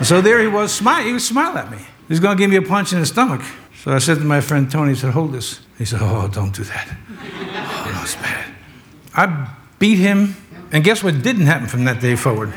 [0.01, 1.07] so there he was, smiling.
[1.07, 1.77] He was smiling at me.
[1.77, 3.41] He was going to give me a punch in the stomach.
[3.83, 5.59] So I said to my friend Tony, he said, hold this.
[5.77, 6.97] He said, oh, don't do that.
[7.09, 8.45] Oh, no, bad.
[9.13, 10.35] I beat him,
[10.71, 12.53] and guess what didn't happen from that day forward?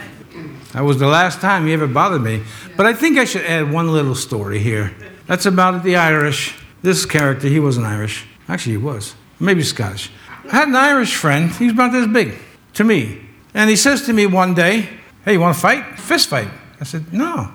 [0.72, 2.42] That was the last time he ever bothered me.
[2.76, 4.94] But I think I should add one little story here.
[5.26, 6.54] That's about the Irish.
[6.82, 8.26] This character, he wasn't Irish.
[8.48, 9.14] Actually, he was.
[9.40, 10.10] Maybe Scottish.
[10.50, 11.50] I had an Irish friend.
[11.52, 12.34] He was about this big
[12.74, 13.20] to me.
[13.54, 14.88] And he says to me one day,
[15.24, 15.98] Hey, you want to fight?
[15.98, 16.48] Fist fight.
[16.80, 17.52] I said, No.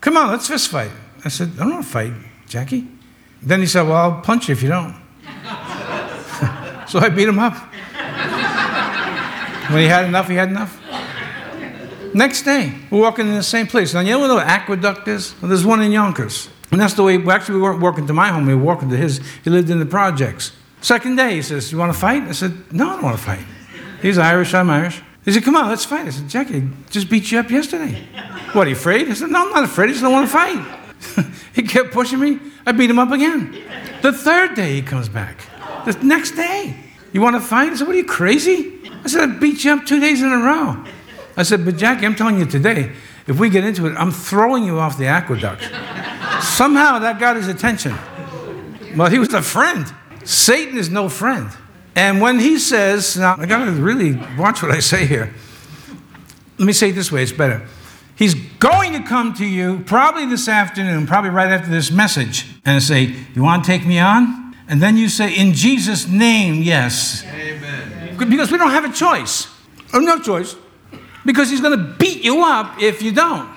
[0.00, 0.90] Come on, let's fist fight.
[1.24, 2.12] I said, I don't want to fight,
[2.48, 2.88] Jackie.
[3.40, 4.94] Then he said, Well, I'll punch you if you don't.
[6.88, 7.54] so I beat him up.
[9.70, 10.80] when he had enough, he had enough.
[12.14, 13.94] Next day, we're walking in the same place.
[13.94, 15.34] Now, you know what aqueduct is?
[15.40, 16.48] Well, there's one in Yonkers.
[16.70, 18.96] And that's the way, actually, we weren't walking to my home, we were walking to
[18.96, 19.20] his.
[19.44, 20.52] He lived in the projects.
[20.82, 22.24] Second day, he says, You want to fight?
[22.24, 23.44] I said, No, I don't want to fight.
[24.02, 25.00] He's Irish, I'm Irish.
[25.24, 26.06] He said, Come on, let's fight.
[26.06, 28.06] I said, Jackie, just beat you up yesterday.
[28.52, 29.08] What, are you afraid?
[29.08, 29.88] I said, No, I'm not afraid.
[29.88, 31.26] I just don't want to fight.
[31.54, 32.38] he kept pushing me.
[32.66, 33.56] I beat him up again.
[34.02, 35.38] The third day, he comes back.
[35.86, 36.76] The next day,
[37.14, 37.72] You want to fight?
[37.72, 38.78] I said, What are you, crazy?
[39.04, 40.84] I said, I beat you up two days in a row.
[41.36, 42.92] I said, But Jackie, I'm telling you today,
[43.26, 45.62] if we get into it, I'm throwing you off the aqueduct.
[46.42, 47.94] Somehow that got his attention.
[48.96, 49.86] Well, he was a friend.
[50.24, 51.50] Satan is no friend.
[51.94, 55.34] And when he says, now I gotta really watch what I say here.
[56.58, 57.66] Let me say it this way, it's better.
[58.14, 62.82] He's going to come to you probably this afternoon, probably right after this message, and
[62.82, 64.54] say, You want to take me on?
[64.68, 67.24] And then you say, In Jesus' name, yes.
[67.24, 68.16] Amen.
[68.16, 69.48] Because we don't have a choice.
[69.92, 70.54] Or no choice.
[71.24, 73.50] Because he's going to beat you up if you don't.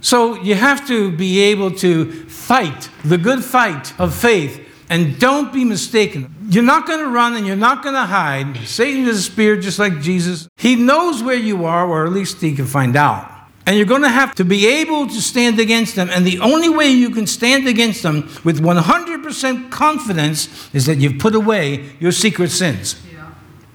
[0.00, 5.52] So you have to be able to fight the good fight of faith and don't
[5.52, 6.34] be mistaken.
[6.48, 8.56] You're not going to run and you're not going to hide.
[8.66, 10.48] Satan is a spirit just like Jesus.
[10.56, 13.32] He knows where you are, or at least he can find out.
[13.66, 16.08] And you're going to have to be able to stand against them.
[16.10, 21.18] And the only way you can stand against them with 100% confidence is that you've
[21.18, 22.94] put away your secret sins.
[23.12, 23.32] Yeah.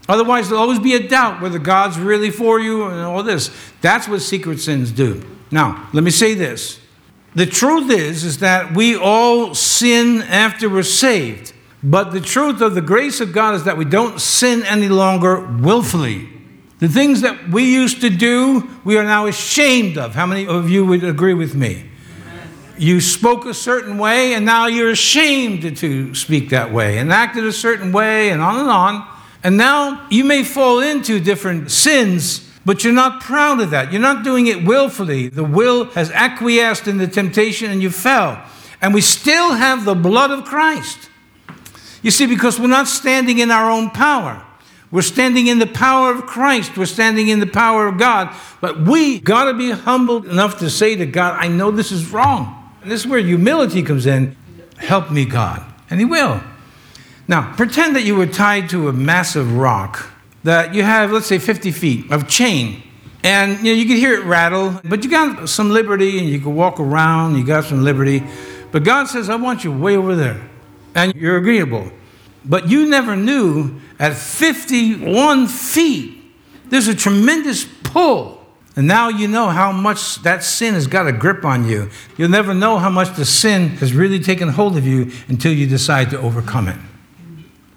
[0.07, 3.51] Otherwise, there'll always be a doubt whether God's really for you and all this.
[3.81, 5.21] That's what secret sins do.
[5.51, 6.80] Now, let me say this.
[7.33, 11.53] The truth is, is that we all sin after we're saved.
[11.83, 15.39] But the truth of the grace of God is that we don't sin any longer
[15.39, 16.29] willfully.
[16.79, 20.13] The things that we used to do, we are now ashamed of.
[20.13, 21.85] How many of you would agree with me?
[22.77, 27.45] You spoke a certain way, and now you're ashamed to speak that way, and acted
[27.45, 29.07] a certain way, and on and on.
[29.43, 33.91] And now you may fall into different sins, but you're not proud of that.
[33.91, 35.29] You're not doing it willfully.
[35.29, 38.43] The will has acquiesced in the temptation, and you fell.
[38.81, 41.09] And we still have the blood of Christ.
[42.01, 44.43] You see, because we're not standing in our own power.
[44.91, 46.77] We're standing in the power of Christ.
[46.77, 48.35] We're standing in the power of God.
[48.59, 52.11] But we got to be humble enough to say to God, I know this is
[52.11, 52.73] wrong.
[52.81, 54.35] And this is where humility comes in.
[54.77, 55.63] Help me, God.
[55.89, 56.41] And He will.
[57.27, 60.10] Now, pretend that you were tied to a massive rock
[60.43, 62.83] that you have, let's say, 50 feet of chain.
[63.23, 66.39] And you, know, you can hear it rattle, but you got some liberty and you
[66.39, 68.23] can walk around, you got some liberty.
[68.71, 70.49] But God says, I want you way over there.
[70.95, 71.91] And you're agreeable.
[72.43, 76.17] But you never knew at 51 feet,
[76.69, 78.39] there's a tremendous pull.
[78.75, 81.89] And now you know how much that sin has got a grip on you.
[82.17, 85.67] You'll never know how much the sin has really taken hold of you until you
[85.67, 86.77] decide to overcome it.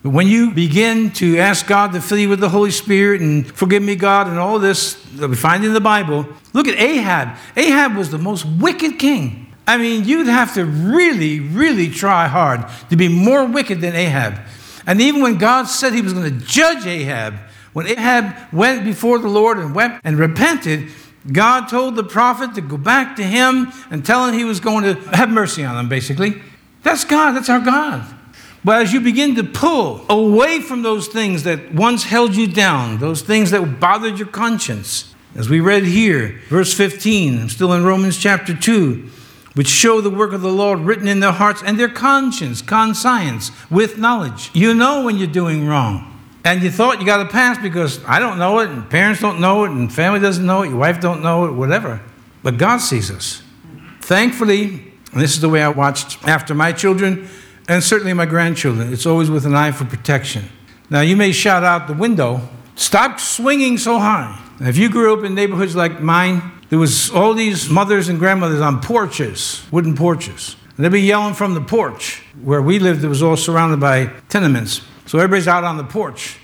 [0.04, 3.82] When you begin to ask God to fill you with the Holy Spirit and forgive
[3.82, 7.38] me, God, and all this that we find in the Bible, look at Ahab.
[7.56, 9.50] Ahab was the most wicked king.
[9.66, 14.40] I mean, you'd have to really, really try hard to be more wicked than Ahab.
[14.86, 17.36] And even when God said he was going to judge Ahab,
[17.72, 20.90] when Ahab went before the Lord and wept and repented,
[21.32, 24.84] God told the prophet to go back to him and tell him he was going
[24.84, 26.42] to have mercy on him, basically.
[26.82, 28.04] That's God, that's our God.
[28.64, 32.98] But as you begin to pull away from those things that once held you down,
[32.98, 37.84] those things that bothered your conscience, as we read here, verse 15, I'm still in
[37.84, 39.10] Romans chapter 2
[39.54, 43.50] which show the work of the Lord written in their hearts and their conscience, conscience,
[43.70, 44.50] with knowledge.
[44.52, 46.10] You know when you're doing wrong.
[46.44, 49.40] And you thought you got a pass because I don't know it, and parents don't
[49.40, 52.02] know it, and family doesn't know it, your wife don't know it, whatever.
[52.42, 53.42] But God sees us.
[54.00, 57.28] Thankfully, and this is the way I watched after my children,
[57.68, 60.48] and certainly my grandchildren, it's always with an eye for protection.
[60.90, 64.40] Now, you may shout out the window, stop swinging so high.
[64.60, 68.60] If you grew up in neighborhoods like mine, there was all these mothers and grandmothers
[68.60, 70.56] on porches, wooden porches.
[70.76, 72.22] And they'd be yelling from the porch.
[72.42, 74.82] Where we lived, it was all surrounded by tenements.
[75.06, 76.38] So everybody's out on the porch.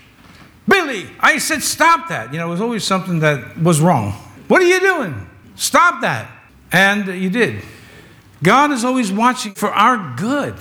[0.67, 2.31] Billy, I said, stop that.
[2.31, 4.11] You know, it was always something that was wrong.
[4.47, 5.29] What are you doing?
[5.55, 6.31] Stop that.
[6.71, 7.61] And you did.
[8.41, 10.55] God is always watching for our good.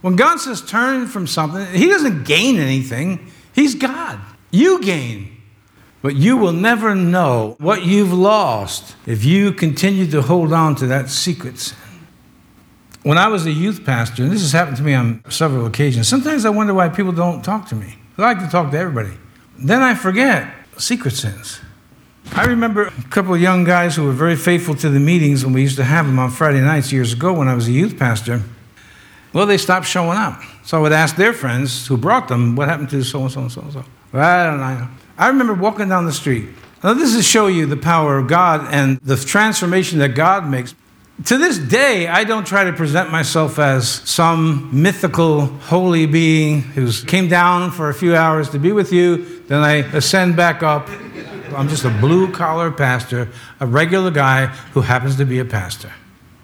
[0.00, 4.20] When God says turn from something, He doesn't gain anything, He's God.
[4.50, 5.36] You gain.
[6.02, 10.86] But you will never know what you've lost if you continue to hold on to
[10.86, 11.78] that secret sin.
[13.02, 16.08] When I was a youth pastor, and this has happened to me on several occasions,
[16.08, 17.96] sometimes I wonder why people don't talk to me.
[18.18, 19.16] I like to talk to everybody.
[19.58, 21.60] Then I forget secret sins.
[22.32, 25.54] I remember a couple of young guys who were very faithful to the meetings when
[25.54, 27.98] we used to have them on Friday nights years ago when I was a youth
[27.98, 28.42] pastor.
[29.36, 30.40] Well, they stopped showing up.
[30.64, 33.42] So I would ask their friends who brought them, what happened to so and so
[33.42, 33.84] and so and so?
[34.14, 34.88] I don't know.
[35.18, 36.48] I remember walking down the street.
[36.82, 40.74] Now, this is show you the power of God and the transformation that God makes.
[41.26, 46.90] To this day, I don't try to present myself as some mythical holy being who
[46.90, 50.88] came down for a few hours to be with you, then I ascend back up.
[51.54, 53.28] I'm just a blue collar pastor,
[53.60, 55.92] a regular guy who happens to be a pastor.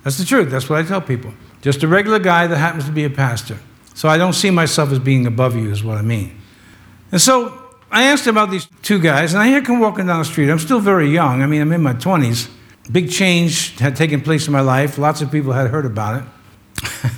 [0.05, 0.50] That's the truth.
[0.50, 1.33] That's what I tell people.
[1.62, 3.59] Just a regular guy that happens to be a pastor.
[3.94, 6.38] So I don't see myself as being above you, is what I mean.
[7.12, 7.59] And so
[7.90, 10.51] I asked about these two guys, and I hear them walking down the street.
[10.51, 11.42] I'm still very young.
[11.42, 12.51] I mean, I'm in my 20s.
[12.90, 14.98] Big change had taken place in my life.
[14.98, 16.29] Lots of people had heard about it.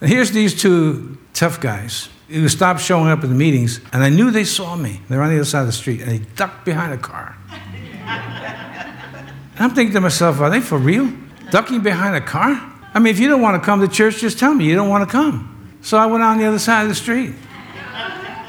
[0.00, 4.08] and here's these two tough guys who stopped showing up at the meetings, and I
[4.08, 5.00] knew they saw me.
[5.08, 7.36] They're on the other side of the street, and they ducked behind a car.
[7.50, 11.12] and I'm thinking to myself, are they for real?
[11.50, 12.73] Ducking behind a car?
[12.94, 14.88] I mean, if you don't want to come to church, just tell me you don't
[14.88, 15.50] want to come.
[15.82, 17.34] So I went on the other side of the street.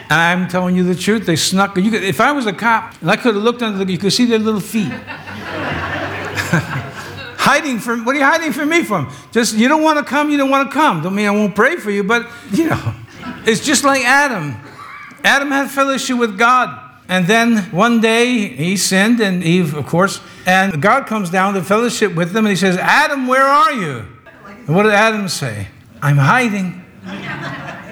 [0.10, 1.26] I'm telling you the truth.
[1.26, 1.74] They snuck.
[1.74, 4.14] Could, if I was a cop, and I could have looked under the, you could
[4.14, 4.92] see their little feet.
[7.46, 9.12] hiding from, what are you hiding from me from?
[9.32, 11.04] Just, you don't want to come, you don't want to come.
[11.04, 12.96] Don't mean I won't pray for you, but, you know,
[13.46, 14.56] it's just like Adam.
[15.24, 16.82] Adam had fellowship with God.
[17.08, 21.64] And then one day he sinned, and Eve, of course, and God comes down to
[21.64, 24.06] fellowship with them, and he says, Adam, where are you?
[24.68, 25.68] And what did Adam say?
[26.02, 26.84] I'm hiding.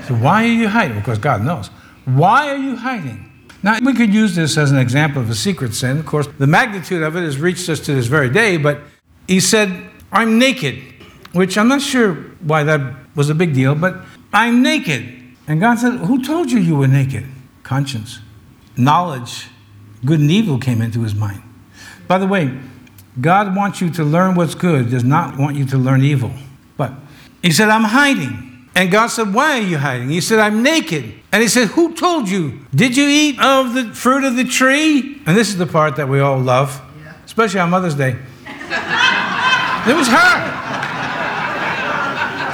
[0.07, 0.97] So why are you hiding?
[0.97, 1.67] Because God knows.
[2.05, 3.29] Why are you hiding?
[3.61, 5.99] Now, we could use this as an example of a secret sin.
[5.99, 8.81] Of course, the magnitude of it has reached us to this very day, but
[9.27, 10.83] he said, I'm naked,
[11.31, 12.81] which I'm not sure why that
[13.15, 14.01] was a big deal, but
[14.33, 15.21] I'm naked.
[15.47, 17.25] And God said, Who told you you were naked?
[17.63, 18.19] Conscience.
[18.75, 19.47] Knowledge,
[20.03, 21.41] good and evil came into his mind.
[22.07, 22.59] By the way,
[23.21, 26.31] God wants you to learn what's good, does not want you to learn evil.
[26.77, 26.93] But
[27.41, 28.67] he said, I'm hiding.
[28.75, 30.09] And God said, Why are you hiding?
[30.09, 31.13] He said, I'm naked.
[31.31, 32.61] And he said, Who told you?
[32.73, 35.21] Did you eat of the fruit of the tree?
[35.25, 36.81] And this is the part that we all love,
[37.25, 38.11] especially on Mother's Day.
[38.45, 40.59] it was her.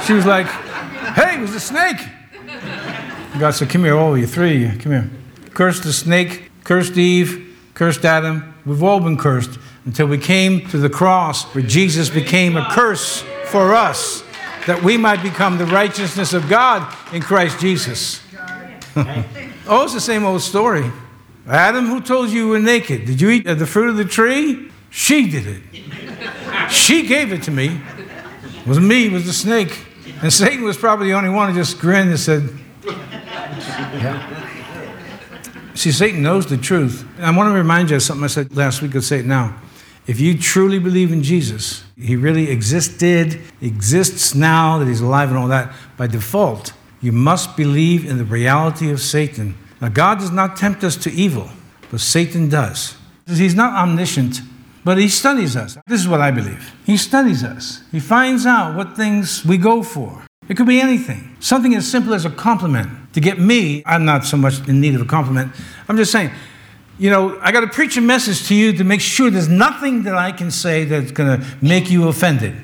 [0.04, 1.98] She was like, Hey, it was a snake.
[3.38, 5.10] God said, Come here, all of you, three of you, come here.
[5.54, 8.54] Cursed the snake, cursed Eve, cursed Adam.
[8.66, 13.24] We've all been cursed until we came to the cross where Jesus became a curse
[13.50, 14.22] for us
[14.66, 18.22] that we might become the righteousness of God in Christ Jesus.
[18.96, 20.90] oh, it's the same old story.
[21.46, 23.04] Adam, who told you you were naked?
[23.06, 24.70] Did you eat the fruit of the tree?
[24.90, 25.62] She did it.
[26.70, 27.80] She gave it to me.
[28.60, 29.86] It was me, it was the snake.
[30.22, 32.50] And Satan was probably the only one who just grinned and said,
[32.84, 34.36] yeah.
[35.74, 37.06] See, Satan knows the truth.
[37.18, 38.94] I want to remind you of something I said last week.
[38.94, 39.58] I'll say it now.
[40.06, 45.38] If you truly believe in Jesus, he really existed, exists now, that he's alive and
[45.38, 49.56] all that, by default, you must believe in the reality of Satan.
[49.80, 51.48] Now, God does not tempt us to evil,
[51.90, 52.96] but Satan does.
[53.26, 54.40] He's not omniscient,
[54.84, 55.78] but he studies us.
[55.86, 56.74] This is what I believe.
[56.84, 60.24] He studies us, he finds out what things we go for.
[60.48, 61.36] It could be anything.
[61.38, 63.12] Something as simple as a compliment.
[63.12, 65.52] To get me, I'm not so much in need of a compliment.
[65.88, 66.32] I'm just saying,
[67.00, 70.02] you know, I got to preach a message to you to make sure there's nothing
[70.02, 72.54] that I can say that's going to make you offended.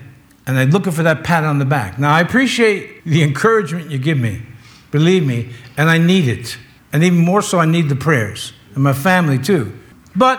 [0.46, 1.98] And I'm looking for that pat on the back.
[1.98, 4.42] Now, I appreciate the encouragement you give me,
[4.90, 6.58] believe me, and I need it.
[6.92, 9.72] And even more so, I need the prayers, and my family too.
[10.14, 10.38] But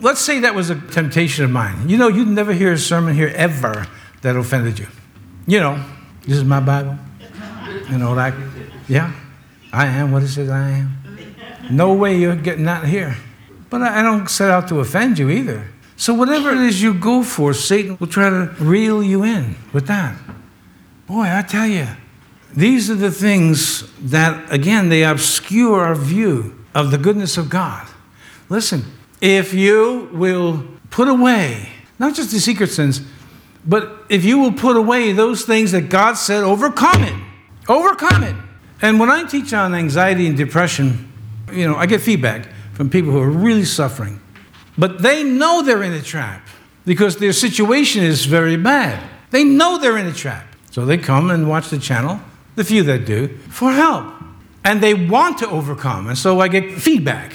[0.00, 1.88] let's say that was a temptation of mine.
[1.88, 3.86] You know, you'd never hear a sermon here ever
[4.22, 4.88] that offended you.
[5.46, 5.84] You know,
[6.22, 6.98] this is my Bible.
[7.88, 8.34] You know, like,
[8.88, 9.12] yeah,
[9.72, 10.98] I am what it says I am.
[11.70, 13.16] No way you're getting that here.
[13.70, 15.68] But I don't set out to offend you either.
[15.96, 19.86] So whatever it is you go for, Satan will try to reel you in with
[19.88, 20.16] that.
[21.06, 21.88] Boy, I tell you,
[22.54, 27.88] these are the things that, again, they obscure our view of the goodness of God.
[28.48, 28.84] Listen,
[29.20, 33.02] if you will put away, not just the secret sins,
[33.66, 37.22] but if you will put away those things that God said, overcome it.
[37.68, 38.36] Overcome it.
[38.80, 41.12] And when I teach on anxiety and depression,
[41.52, 42.48] you know, I get feedback
[42.78, 44.20] from people who are really suffering.
[44.78, 46.46] But they know they're in a trap
[46.86, 49.02] because their situation is very bad.
[49.32, 50.46] They know they're in a trap.
[50.70, 52.20] So they come and watch the channel,
[52.54, 54.06] the few that do, for help.
[54.64, 56.06] And they want to overcome.
[56.06, 57.32] And so I get feedback.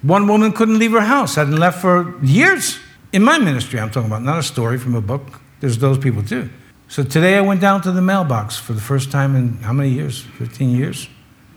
[0.00, 2.78] One woman couldn't leave her house, hadn't left for years.
[3.12, 5.38] In my ministry, I'm talking about, not a story from a book.
[5.60, 6.48] There's those people too.
[6.88, 9.90] So today I went down to the mailbox for the first time in how many
[9.90, 10.22] years?
[10.38, 11.10] 15 years?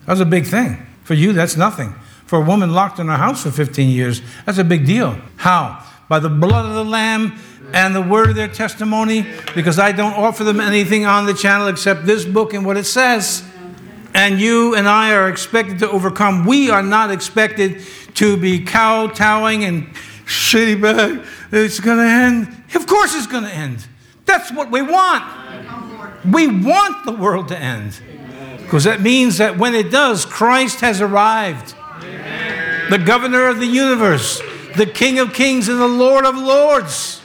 [0.05, 0.85] That was a big thing.
[1.05, 1.95] For you, that's nothing.
[2.31, 5.17] For a woman locked in her house for 15 years, that's a big deal.
[5.35, 5.85] How?
[6.07, 7.37] By the blood of the Lamb
[7.73, 11.67] and the word of their testimony, because I don't offer them anything on the channel
[11.67, 13.43] except this book and what it says.
[14.13, 16.45] And you and I are expected to overcome.
[16.45, 17.81] We are not expected
[18.13, 21.27] to be kowtowing and shitty back.
[21.51, 22.63] It's going to end.
[22.75, 23.85] Of course, it's going to end.
[24.23, 25.25] That's what we want.
[26.31, 27.99] We want the world to end.
[28.59, 31.75] Because that means that when it does, Christ has arrived
[32.91, 34.41] the governor of the universe,
[34.75, 37.21] the King of kings and the Lord of lords.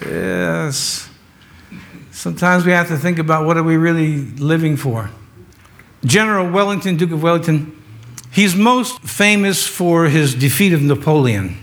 [0.00, 1.10] Yes.
[2.12, 5.10] Sometimes we have to think about what are we really living for.
[6.04, 7.82] General Wellington, Duke of Wellington,
[8.30, 11.56] he's most famous for his defeat of Napoleon.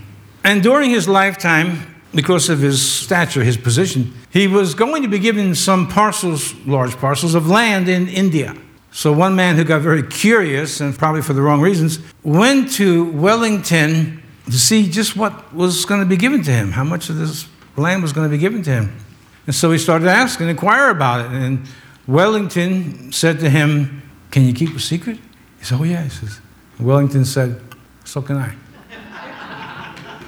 [0.43, 5.19] And during his lifetime, because of his stature, his position, he was going to be
[5.19, 8.53] given some parcels, large parcels of land in India.
[8.91, 13.05] So one man who got very curious, and probably for the wrong reasons, went to
[13.11, 17.17] Wellington to see just what was going to be given to him, how much of
[17.17, 18.97] this land was going to be given to him.
[19.45, 21.31] And so he started to ask and inquire about it.
[21.31, 21.65] And
[22.05, 25.17] Wellington said to him, Can you keep a secret?
[25.59, 26.03] He said, Oh, yeah.
[26.03, 26.41] He says,
[26.79, 27.61] Wellington said,
[28.03, 28.55] So can I.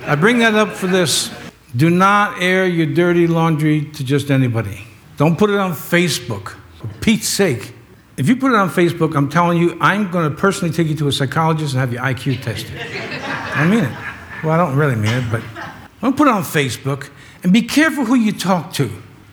[0.06, 1.34] I bring that up for this.
[1.76, 4.86] Do not air your dirty laundry to just anybody.
[5.18, 6.56] Don't put it on Facebook.
[6.80, 7.74] For Pete's sake,
[8.16, 10.96] If you put it on Facebook, I'm telling you, I'm going to personally take you
[10.98, 12.72] to a psychologist and have your IQ tested.
[12.76, 14.44] I mean it.
[14.44, 17.10] Well, I don't really mean it, but I'm going to put it on Facebook
[17.44, 18.90] and be careful who you talk to.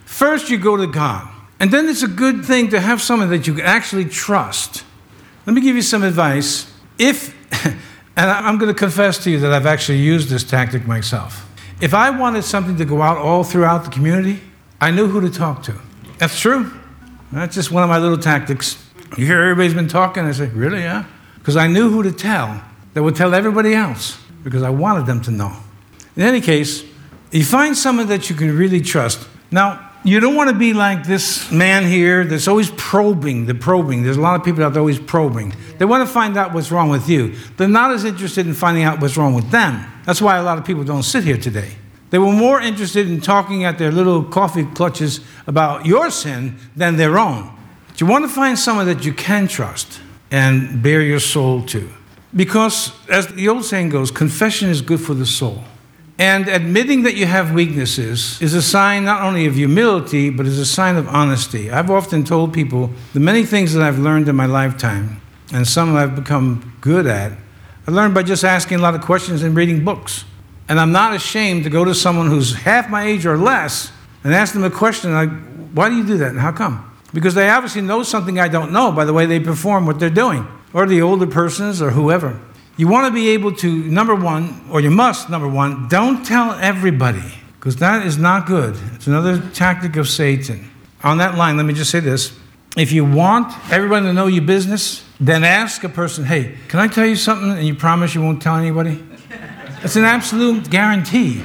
[0.06, 1.28] First, you go to God.
[1.58, 4.82] And then it's a good thing to have someone that you can actually trust.
[5.44, 6.72] Let me give you some advice.
[6.98, 7.36] If,
[8.16, 11.46] and I'm going to confess to you that I've actually used this tactic myself.
[11.82, 14.40] If I wanted something to go out all throughout the community,
[14.80, 15.74] I knew who to talk to.
[16.18, 16.72] That's true.
[17.32, 18.82] That's just one of my little tactics.
[19.16, 21.04] You hear everybody's been talking, I say, really, yeah?
[21.36, 22.62] Because I knew who to tell
[22.94, 25.56] that would tell everybody else because I wanted them to know.
[26.16, 26.84] In any case,
[27.30, 29.26] you find someone that you can really trust.
[29.50, 34.02] Now, you don't want to be like this man here that's always probing, the probing.
[34.02, 35.54] There's a lot of people out there always probing.
[35.78, 37.36] They want to find out what's wrong with you.
[37.56, 39.86] They're not as interested in finding out what's wrong with them.
[40.04, 41.72] That's why a lot of people don't sit here today.
[42.10, 46.96] They were more interested in talking at their little coffee clutches about your sin than
[46.96, 47.56] their own.
[47.88, 50.00] But you want to find someone that you can trust
[50.30, 51.88] and bare your soul to.
[52.34, 55.64] Because, as the old saying goes, confession is good for the soul.
[56.18, 60.58] And admitting that you have weaknesses is a sign not only of humility, but is
[60.58, 61.70] a sign of honesty.
[61.70, 65.20] I've often told people the many things that I've learned in my lifetime,
[65.52, 67.32] and some I've become good at,
[67.86, 70.24] I learned by just asking a lot of questions and reading books.
[70.70, 73.90] And I'm not ashamed to go to someone who's half my age or less
[74.22, 75.28] and ask them a question like,
[75.72, 76.88] why do you do that and how come?
[77.12, 80.08] Because they obviously know something I don't know by the way they perform what they're
[80.08, 82.40] doing, or the older persons or whoever.
[82.76, 86.52] You want to be able to, number one, or you must, number one, don't tell
[86.52, 88.78] everybody, because that is not good.
[88.94, 90.70] It's another tactic of Satan.
[91.02, 92.32] On that line, let me just say this.
[92.76, 96.86] If you want everyone to know your business, then ask a person, hey, can I
[96.86, 99.04] tell you something and you promise you won't tell anybody?
[99.82, 101.42] It's an absolute guarantee.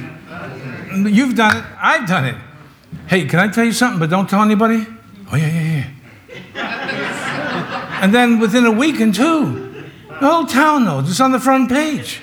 [0.92, 2.36] You've done it, I've done it.
[3.06, 4.86] Hey, can I tell you something, but don't tell anybody?
[5.32, 5.86] Oh, yeah, yeah,
[6.54, 8.02] yeah.
[8.02, 11.08] and then within a week and two, the whole town knows.
[11.08, 12.20] It's on the front page.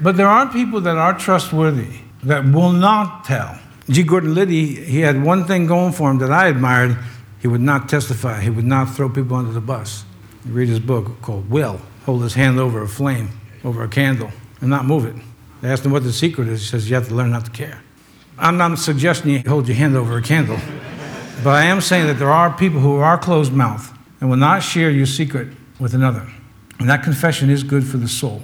[0.00, 3.58] But there are people that are trustworthy that will not tell.
[3.88, 4.04] G.
[4.04, 6.96] Gordon Liddy, he had one thing going for him that I admired.
[7.40, 8.40] He would not testify.
[8.40, 10.04] He would not throw people under the bus.
[10.46, 13.30] You read his book called Will, hold his hand over a flame,
[13.64, 14.30] over a candle
[14.60, 15.14] and not move it.
[15.60, 16.60] They asked him what the secret is.
[16.62, 17.82] He says, You have to learn not to care.
[18.38, 20.58] I'm not suggesting you hold your hand over a candle,
[21.44, 24.62] but I am saying that there are people who are closed mouthed and will not
[24.62, 25.48] share your secret
[25.78, 26.26] with another.
[26.78, 28.42] And that confession is good for the soul.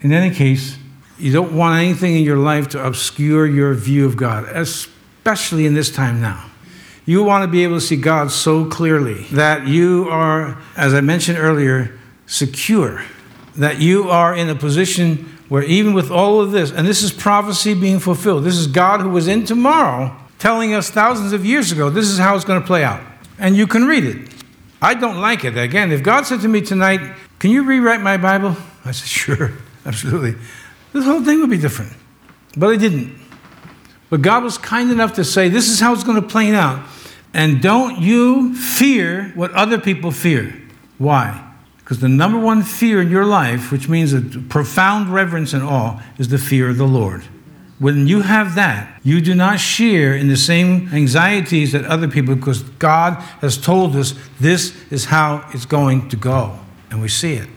[0.00, 0.76] In any case,
[1.18, 5.74] you don't want anything in your life to obscure your view of God, especially in
[5.74, 6.50] this time now.
[7.06, 11.00] You want to be able to see God so clearly that you are, as I
[11.00, 13.04] mentioned earlier, secure,
[13.56, 17.12] that you are in a position where even with all of this, and this is
[17.12, 21.70] prophecy being fulfilled, this is God who was in tomorrow telling us thousands of years
[21.70, 23.00] ago, this is how it's going to play out.
[23.38, 24.32] And you can read it.
[24.80, 25.56] I don't like it.
[25.56, 27.00] Again, if God said to me tonight,
[27.38, 28.56] Can you rewrite my Bible?
[28.84, 29.52] I said, Sure,
[29.86, 30.34] absolutely.
[30.92, 31.92] This whole thing would be different.
[32.56, 33.16] But I didn't.
[34.10, 36.84] But God was kind enough to say, This is how it's going to play out.
[37.32, 40.60] And don't you fear what other people fear.
[40.98, 41.51] Why?
[41.82, 46.00] Because the number one fear in your life, which means a profound reverence and awe,
[46.18, 47.22] is the fear of the Lord.
[47.78, 52.36] When you have that, you do not share in the same anxieties that other people,
[52.36, 56.60] because God has told us this is how it's going to go.
[56.90, 57.48] And we see it.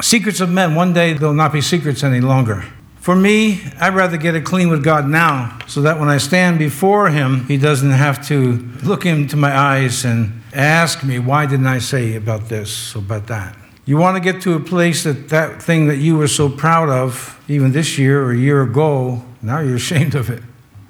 [0.00, 2.64] Secrets of men, one day they'll not be secrets any longer.
[3.04, 6.58] For me, I'd rather get it clean with God now so that when I stand
[6.58, 8.52] before Him, He doesn't have to
[8.82, 13.26] look into my eyes and ask me, why didn't I say about this or about
[13.26, 13.54] that?
[13.84, 16.88] You want to get to a place that that thing that you were so proud
[16.88, 20.42] of, even this year or a year ago, now you're ashamed of it,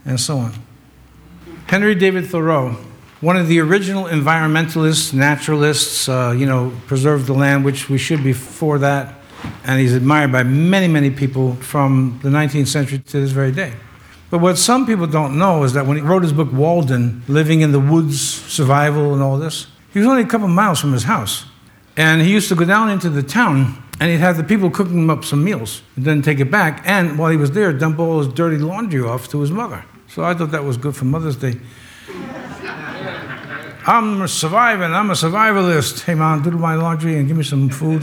[0.04, 0.52] and so on.
[1.66, 2.76] Henry David Thoreau,
[3.22, 8.22] one of the original environmentalists, naturalists, uh, you know, preserved the land, which we should
[8.22, 9.23] be for that
[9.64, 13.72] and he's admired by many, many people from the 19th century to this very day.
[14.30, 17.60] But what some people don't know is that when he wrote his book Walden, Living
[17.60, 21.04] in the Woods, Survival, and all this, he was only a couple miles from his
[21.04, 21.44] house.
[21.96, 24.98] And he used to go down into the town and he'd have the people cooking
[24.98, 26.82] him up some meals and then take it back.
[26.84, 29.84] And while he was there, dump all his dirty laundry off to his mother.
[30.08, 31.54] So I thought that was good for Mother's Day.
[33.86, 34.92] I'm surviving.
[34.92, 36.04] I'm a survivalist.
[36.04, 38.02] Hey, mom, do my laundry and give me some food.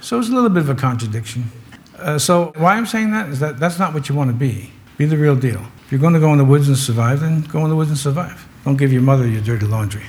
[0.00, 1.50] So it's a little bit of a contradiction.
[1.98, 4.70] Uh, so why I'm saying that is that that's not what you want to be.
[4.96, 5.66] Be the real deal.
[5.84, 7.90] If you're going to go in the woods and survive, then go in the woods
[7.90, 8.46] and survive.
[8.64, 10.04] Don't give your mother your dirty laundry.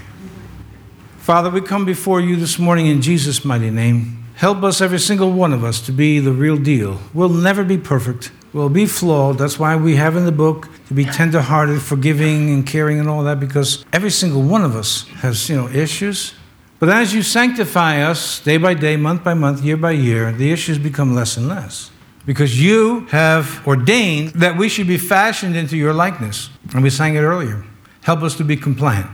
[1.17, 4.25] Father, we come before you this morning in Jesus' mighty name.
[4.35, 6.99] Help us, every single one of us, to be the real deal.
[7.13, 8.31] We'll never be perfect.
[8.53, 9.37] We'll be flawed.
[9.37, 13.23] That's why we have in the book to be tenderhearted, forgiving, and caring, and all
[13.23, 16.33] that, because every single one of us has, you know, issues,
[16.79, 20.51] But as you sanctify us day by day, month by month, year by year, the
[20.51, 21.91] issues become less and less.
[22.25, 26.49] Because you have ordained that we should be fashioned into your likeness.
[26.73, 27.65] And we sang it earlier.
[28.03, 29.09] Help us to be compliant.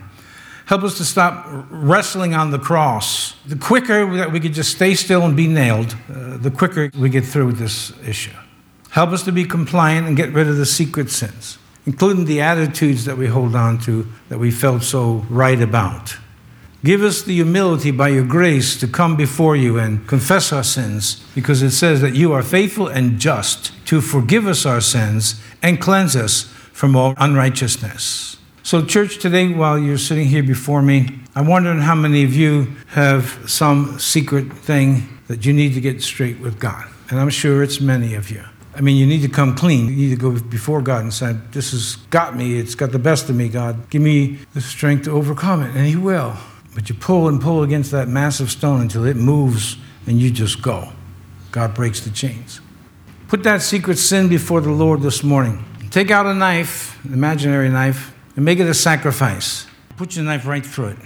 [0.67, 3.35] Help us to stop wrestling on the cross.
[3.45, 7.09] The quicker that we could just stay still and be nailed, uh, the quicker we
[7.09, 8.35] get through with this issue.
[8.89, 13.05] Help us to be compliant and get rid of the secret sins, including the attitudes
[13.05, 16.17] that we hold on to that we felt so right about.
[16.85, 21.15] Give us the humility by your grace to come before you and confess our sins,
[21.33, 25.81] because it says that you are faithful and just to forgive us our sins and
[25.81, 28.37] cleanse us from all unrighteousness.
[28.61, 32.75] So, church, today, while you're sitting here before me, I'm wondering how many of you
[32.89, 36.85] have some secret thing that you need to get straight with God.
[37.09, 38.43] And I'm sure it's many of you.
[38.75, 39.87] I mean, you need to come clean.
[39.87, 42.59] You need to go before God and say, This has got me.
[42.59, 43.89] It's got the best of me, God.
[43.89, 45.75] Give me the strength to overcome it.
[45.75, 46.37] And He will.
[46.75, 50.61] But you pull and pull against that massive stone until it moves and you just
[50.61, 50.89] go.
[51.51, 52.61] God breaks the chains.
[53.27, 55.65] Put that secret sin before the Lord this morning.
[55.89, 59.65] Take out a knife, an imaginary knife, and make it a sacrifice.
[59.97, 60.97] Put your knife right through it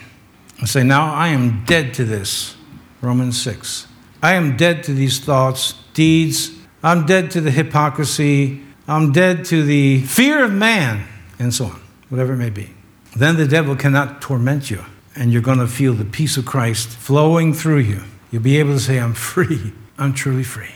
[0.57, 2.57] and say, Now I am dead to this.
[3.01, 3.88] Romans 6.
[4.22, 6.51] I am dead to these thoughts, deeds.
[6.84, 8.61] I'm dead to the hypocrisy.
[8.88, 11.07] I'm dead to the fear of man,
[11.38, 12.72] and so on, whatever it may be.
[13.15, 14.84] Then the devil cannot torment you,
[15.20, 18.01] and you're going to feel the peace of Christ flowing through you.
[18.32, 19.74] You'll be able to say, I'm free.
[19.97, 20.72] I'm truly free.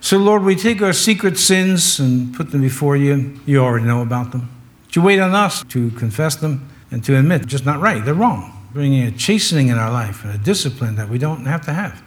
[0.00, 3.40] So, Lord, we take our secret sins and put them before you.
[3.44, 4.48] You already know about them.
[4.86, 8.04] But you wait on us to confess them and to admit just not right.
[8.04, 11.64] They're wrong, bringing a chastening in our life and a discipline that we don't have
[11.66, 12.02] to have.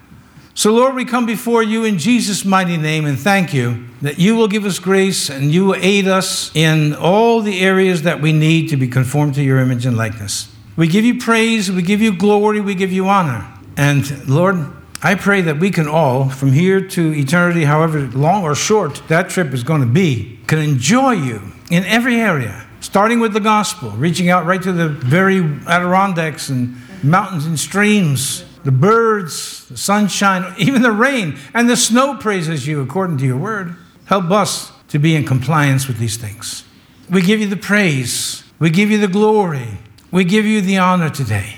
[0.56, 4.36] So, Lord, we come before you in Jesus' mighty name and thank you that you
[4.36, 8.32] will give us grace and you will aid us in all the areas that we
[8.32, 10.53] need to be conformed to your image and likeness.
[10.76, 13.48] We give you praise, we give you glory, we give you honor.
[13.78, 14.72] And, Lord,
[15.02, 19.30] I pray that we can all, from here to eternity, however long or short that
[19.30, 23.92] trip is going to be, can enjoy you in every area starting with the gospel,
[23.92, 30.54] reaching out right to the very Adirondacks and mountains and streams, the birds, the sunshine,
[30.58, 33.76] even the rain, and the snow praises you according to your word.
[34.06, 36.66] Help us to be in compliance with these things.
[37.10, 39.78] We give you the praise, we give you the glory,
[40.14, 41.56] we give you the honor today.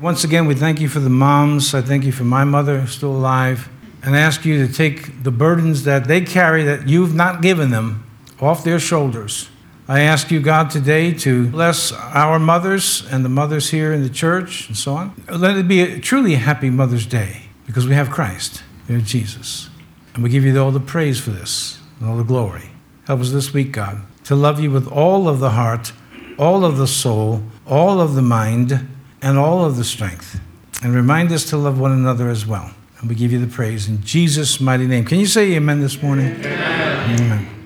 [0.00, 1.72] Once again, we thank you for the moms.
[1.72, 3.68] I thank you for my mother, still alive,
[4.02, 8.04] and ask you to take the burdens that they carry that you've not given them
[8.40, 9.50] off their shoulders.
[9.86, 14.10] I ask you, God, today to bless our mothers and the mothers here in the
[14.10, 15.22] church and so on.
[15.30, 19.70] Let it be a, truly happy Mother's Day because we have Christ, we have Jesus.
[20.14, 22.70] And we give you all the praise for this and all the glory.
[23.06, 25.92] Help us this week, God, to love you with all of the heart,
[26.36, 28.88] all of the soul, all of the mind,
[29.22, 30.40] and all of the strength.
[30.82, 32.72] And remind us to love one another as well.
[33.00, 35.04] And we give you the praise in Jesus' mighty name.
[35.04, 36.26] Can you say amen this morning?
[36.26, 37.20] amen.
[37.20, 37.61] amen.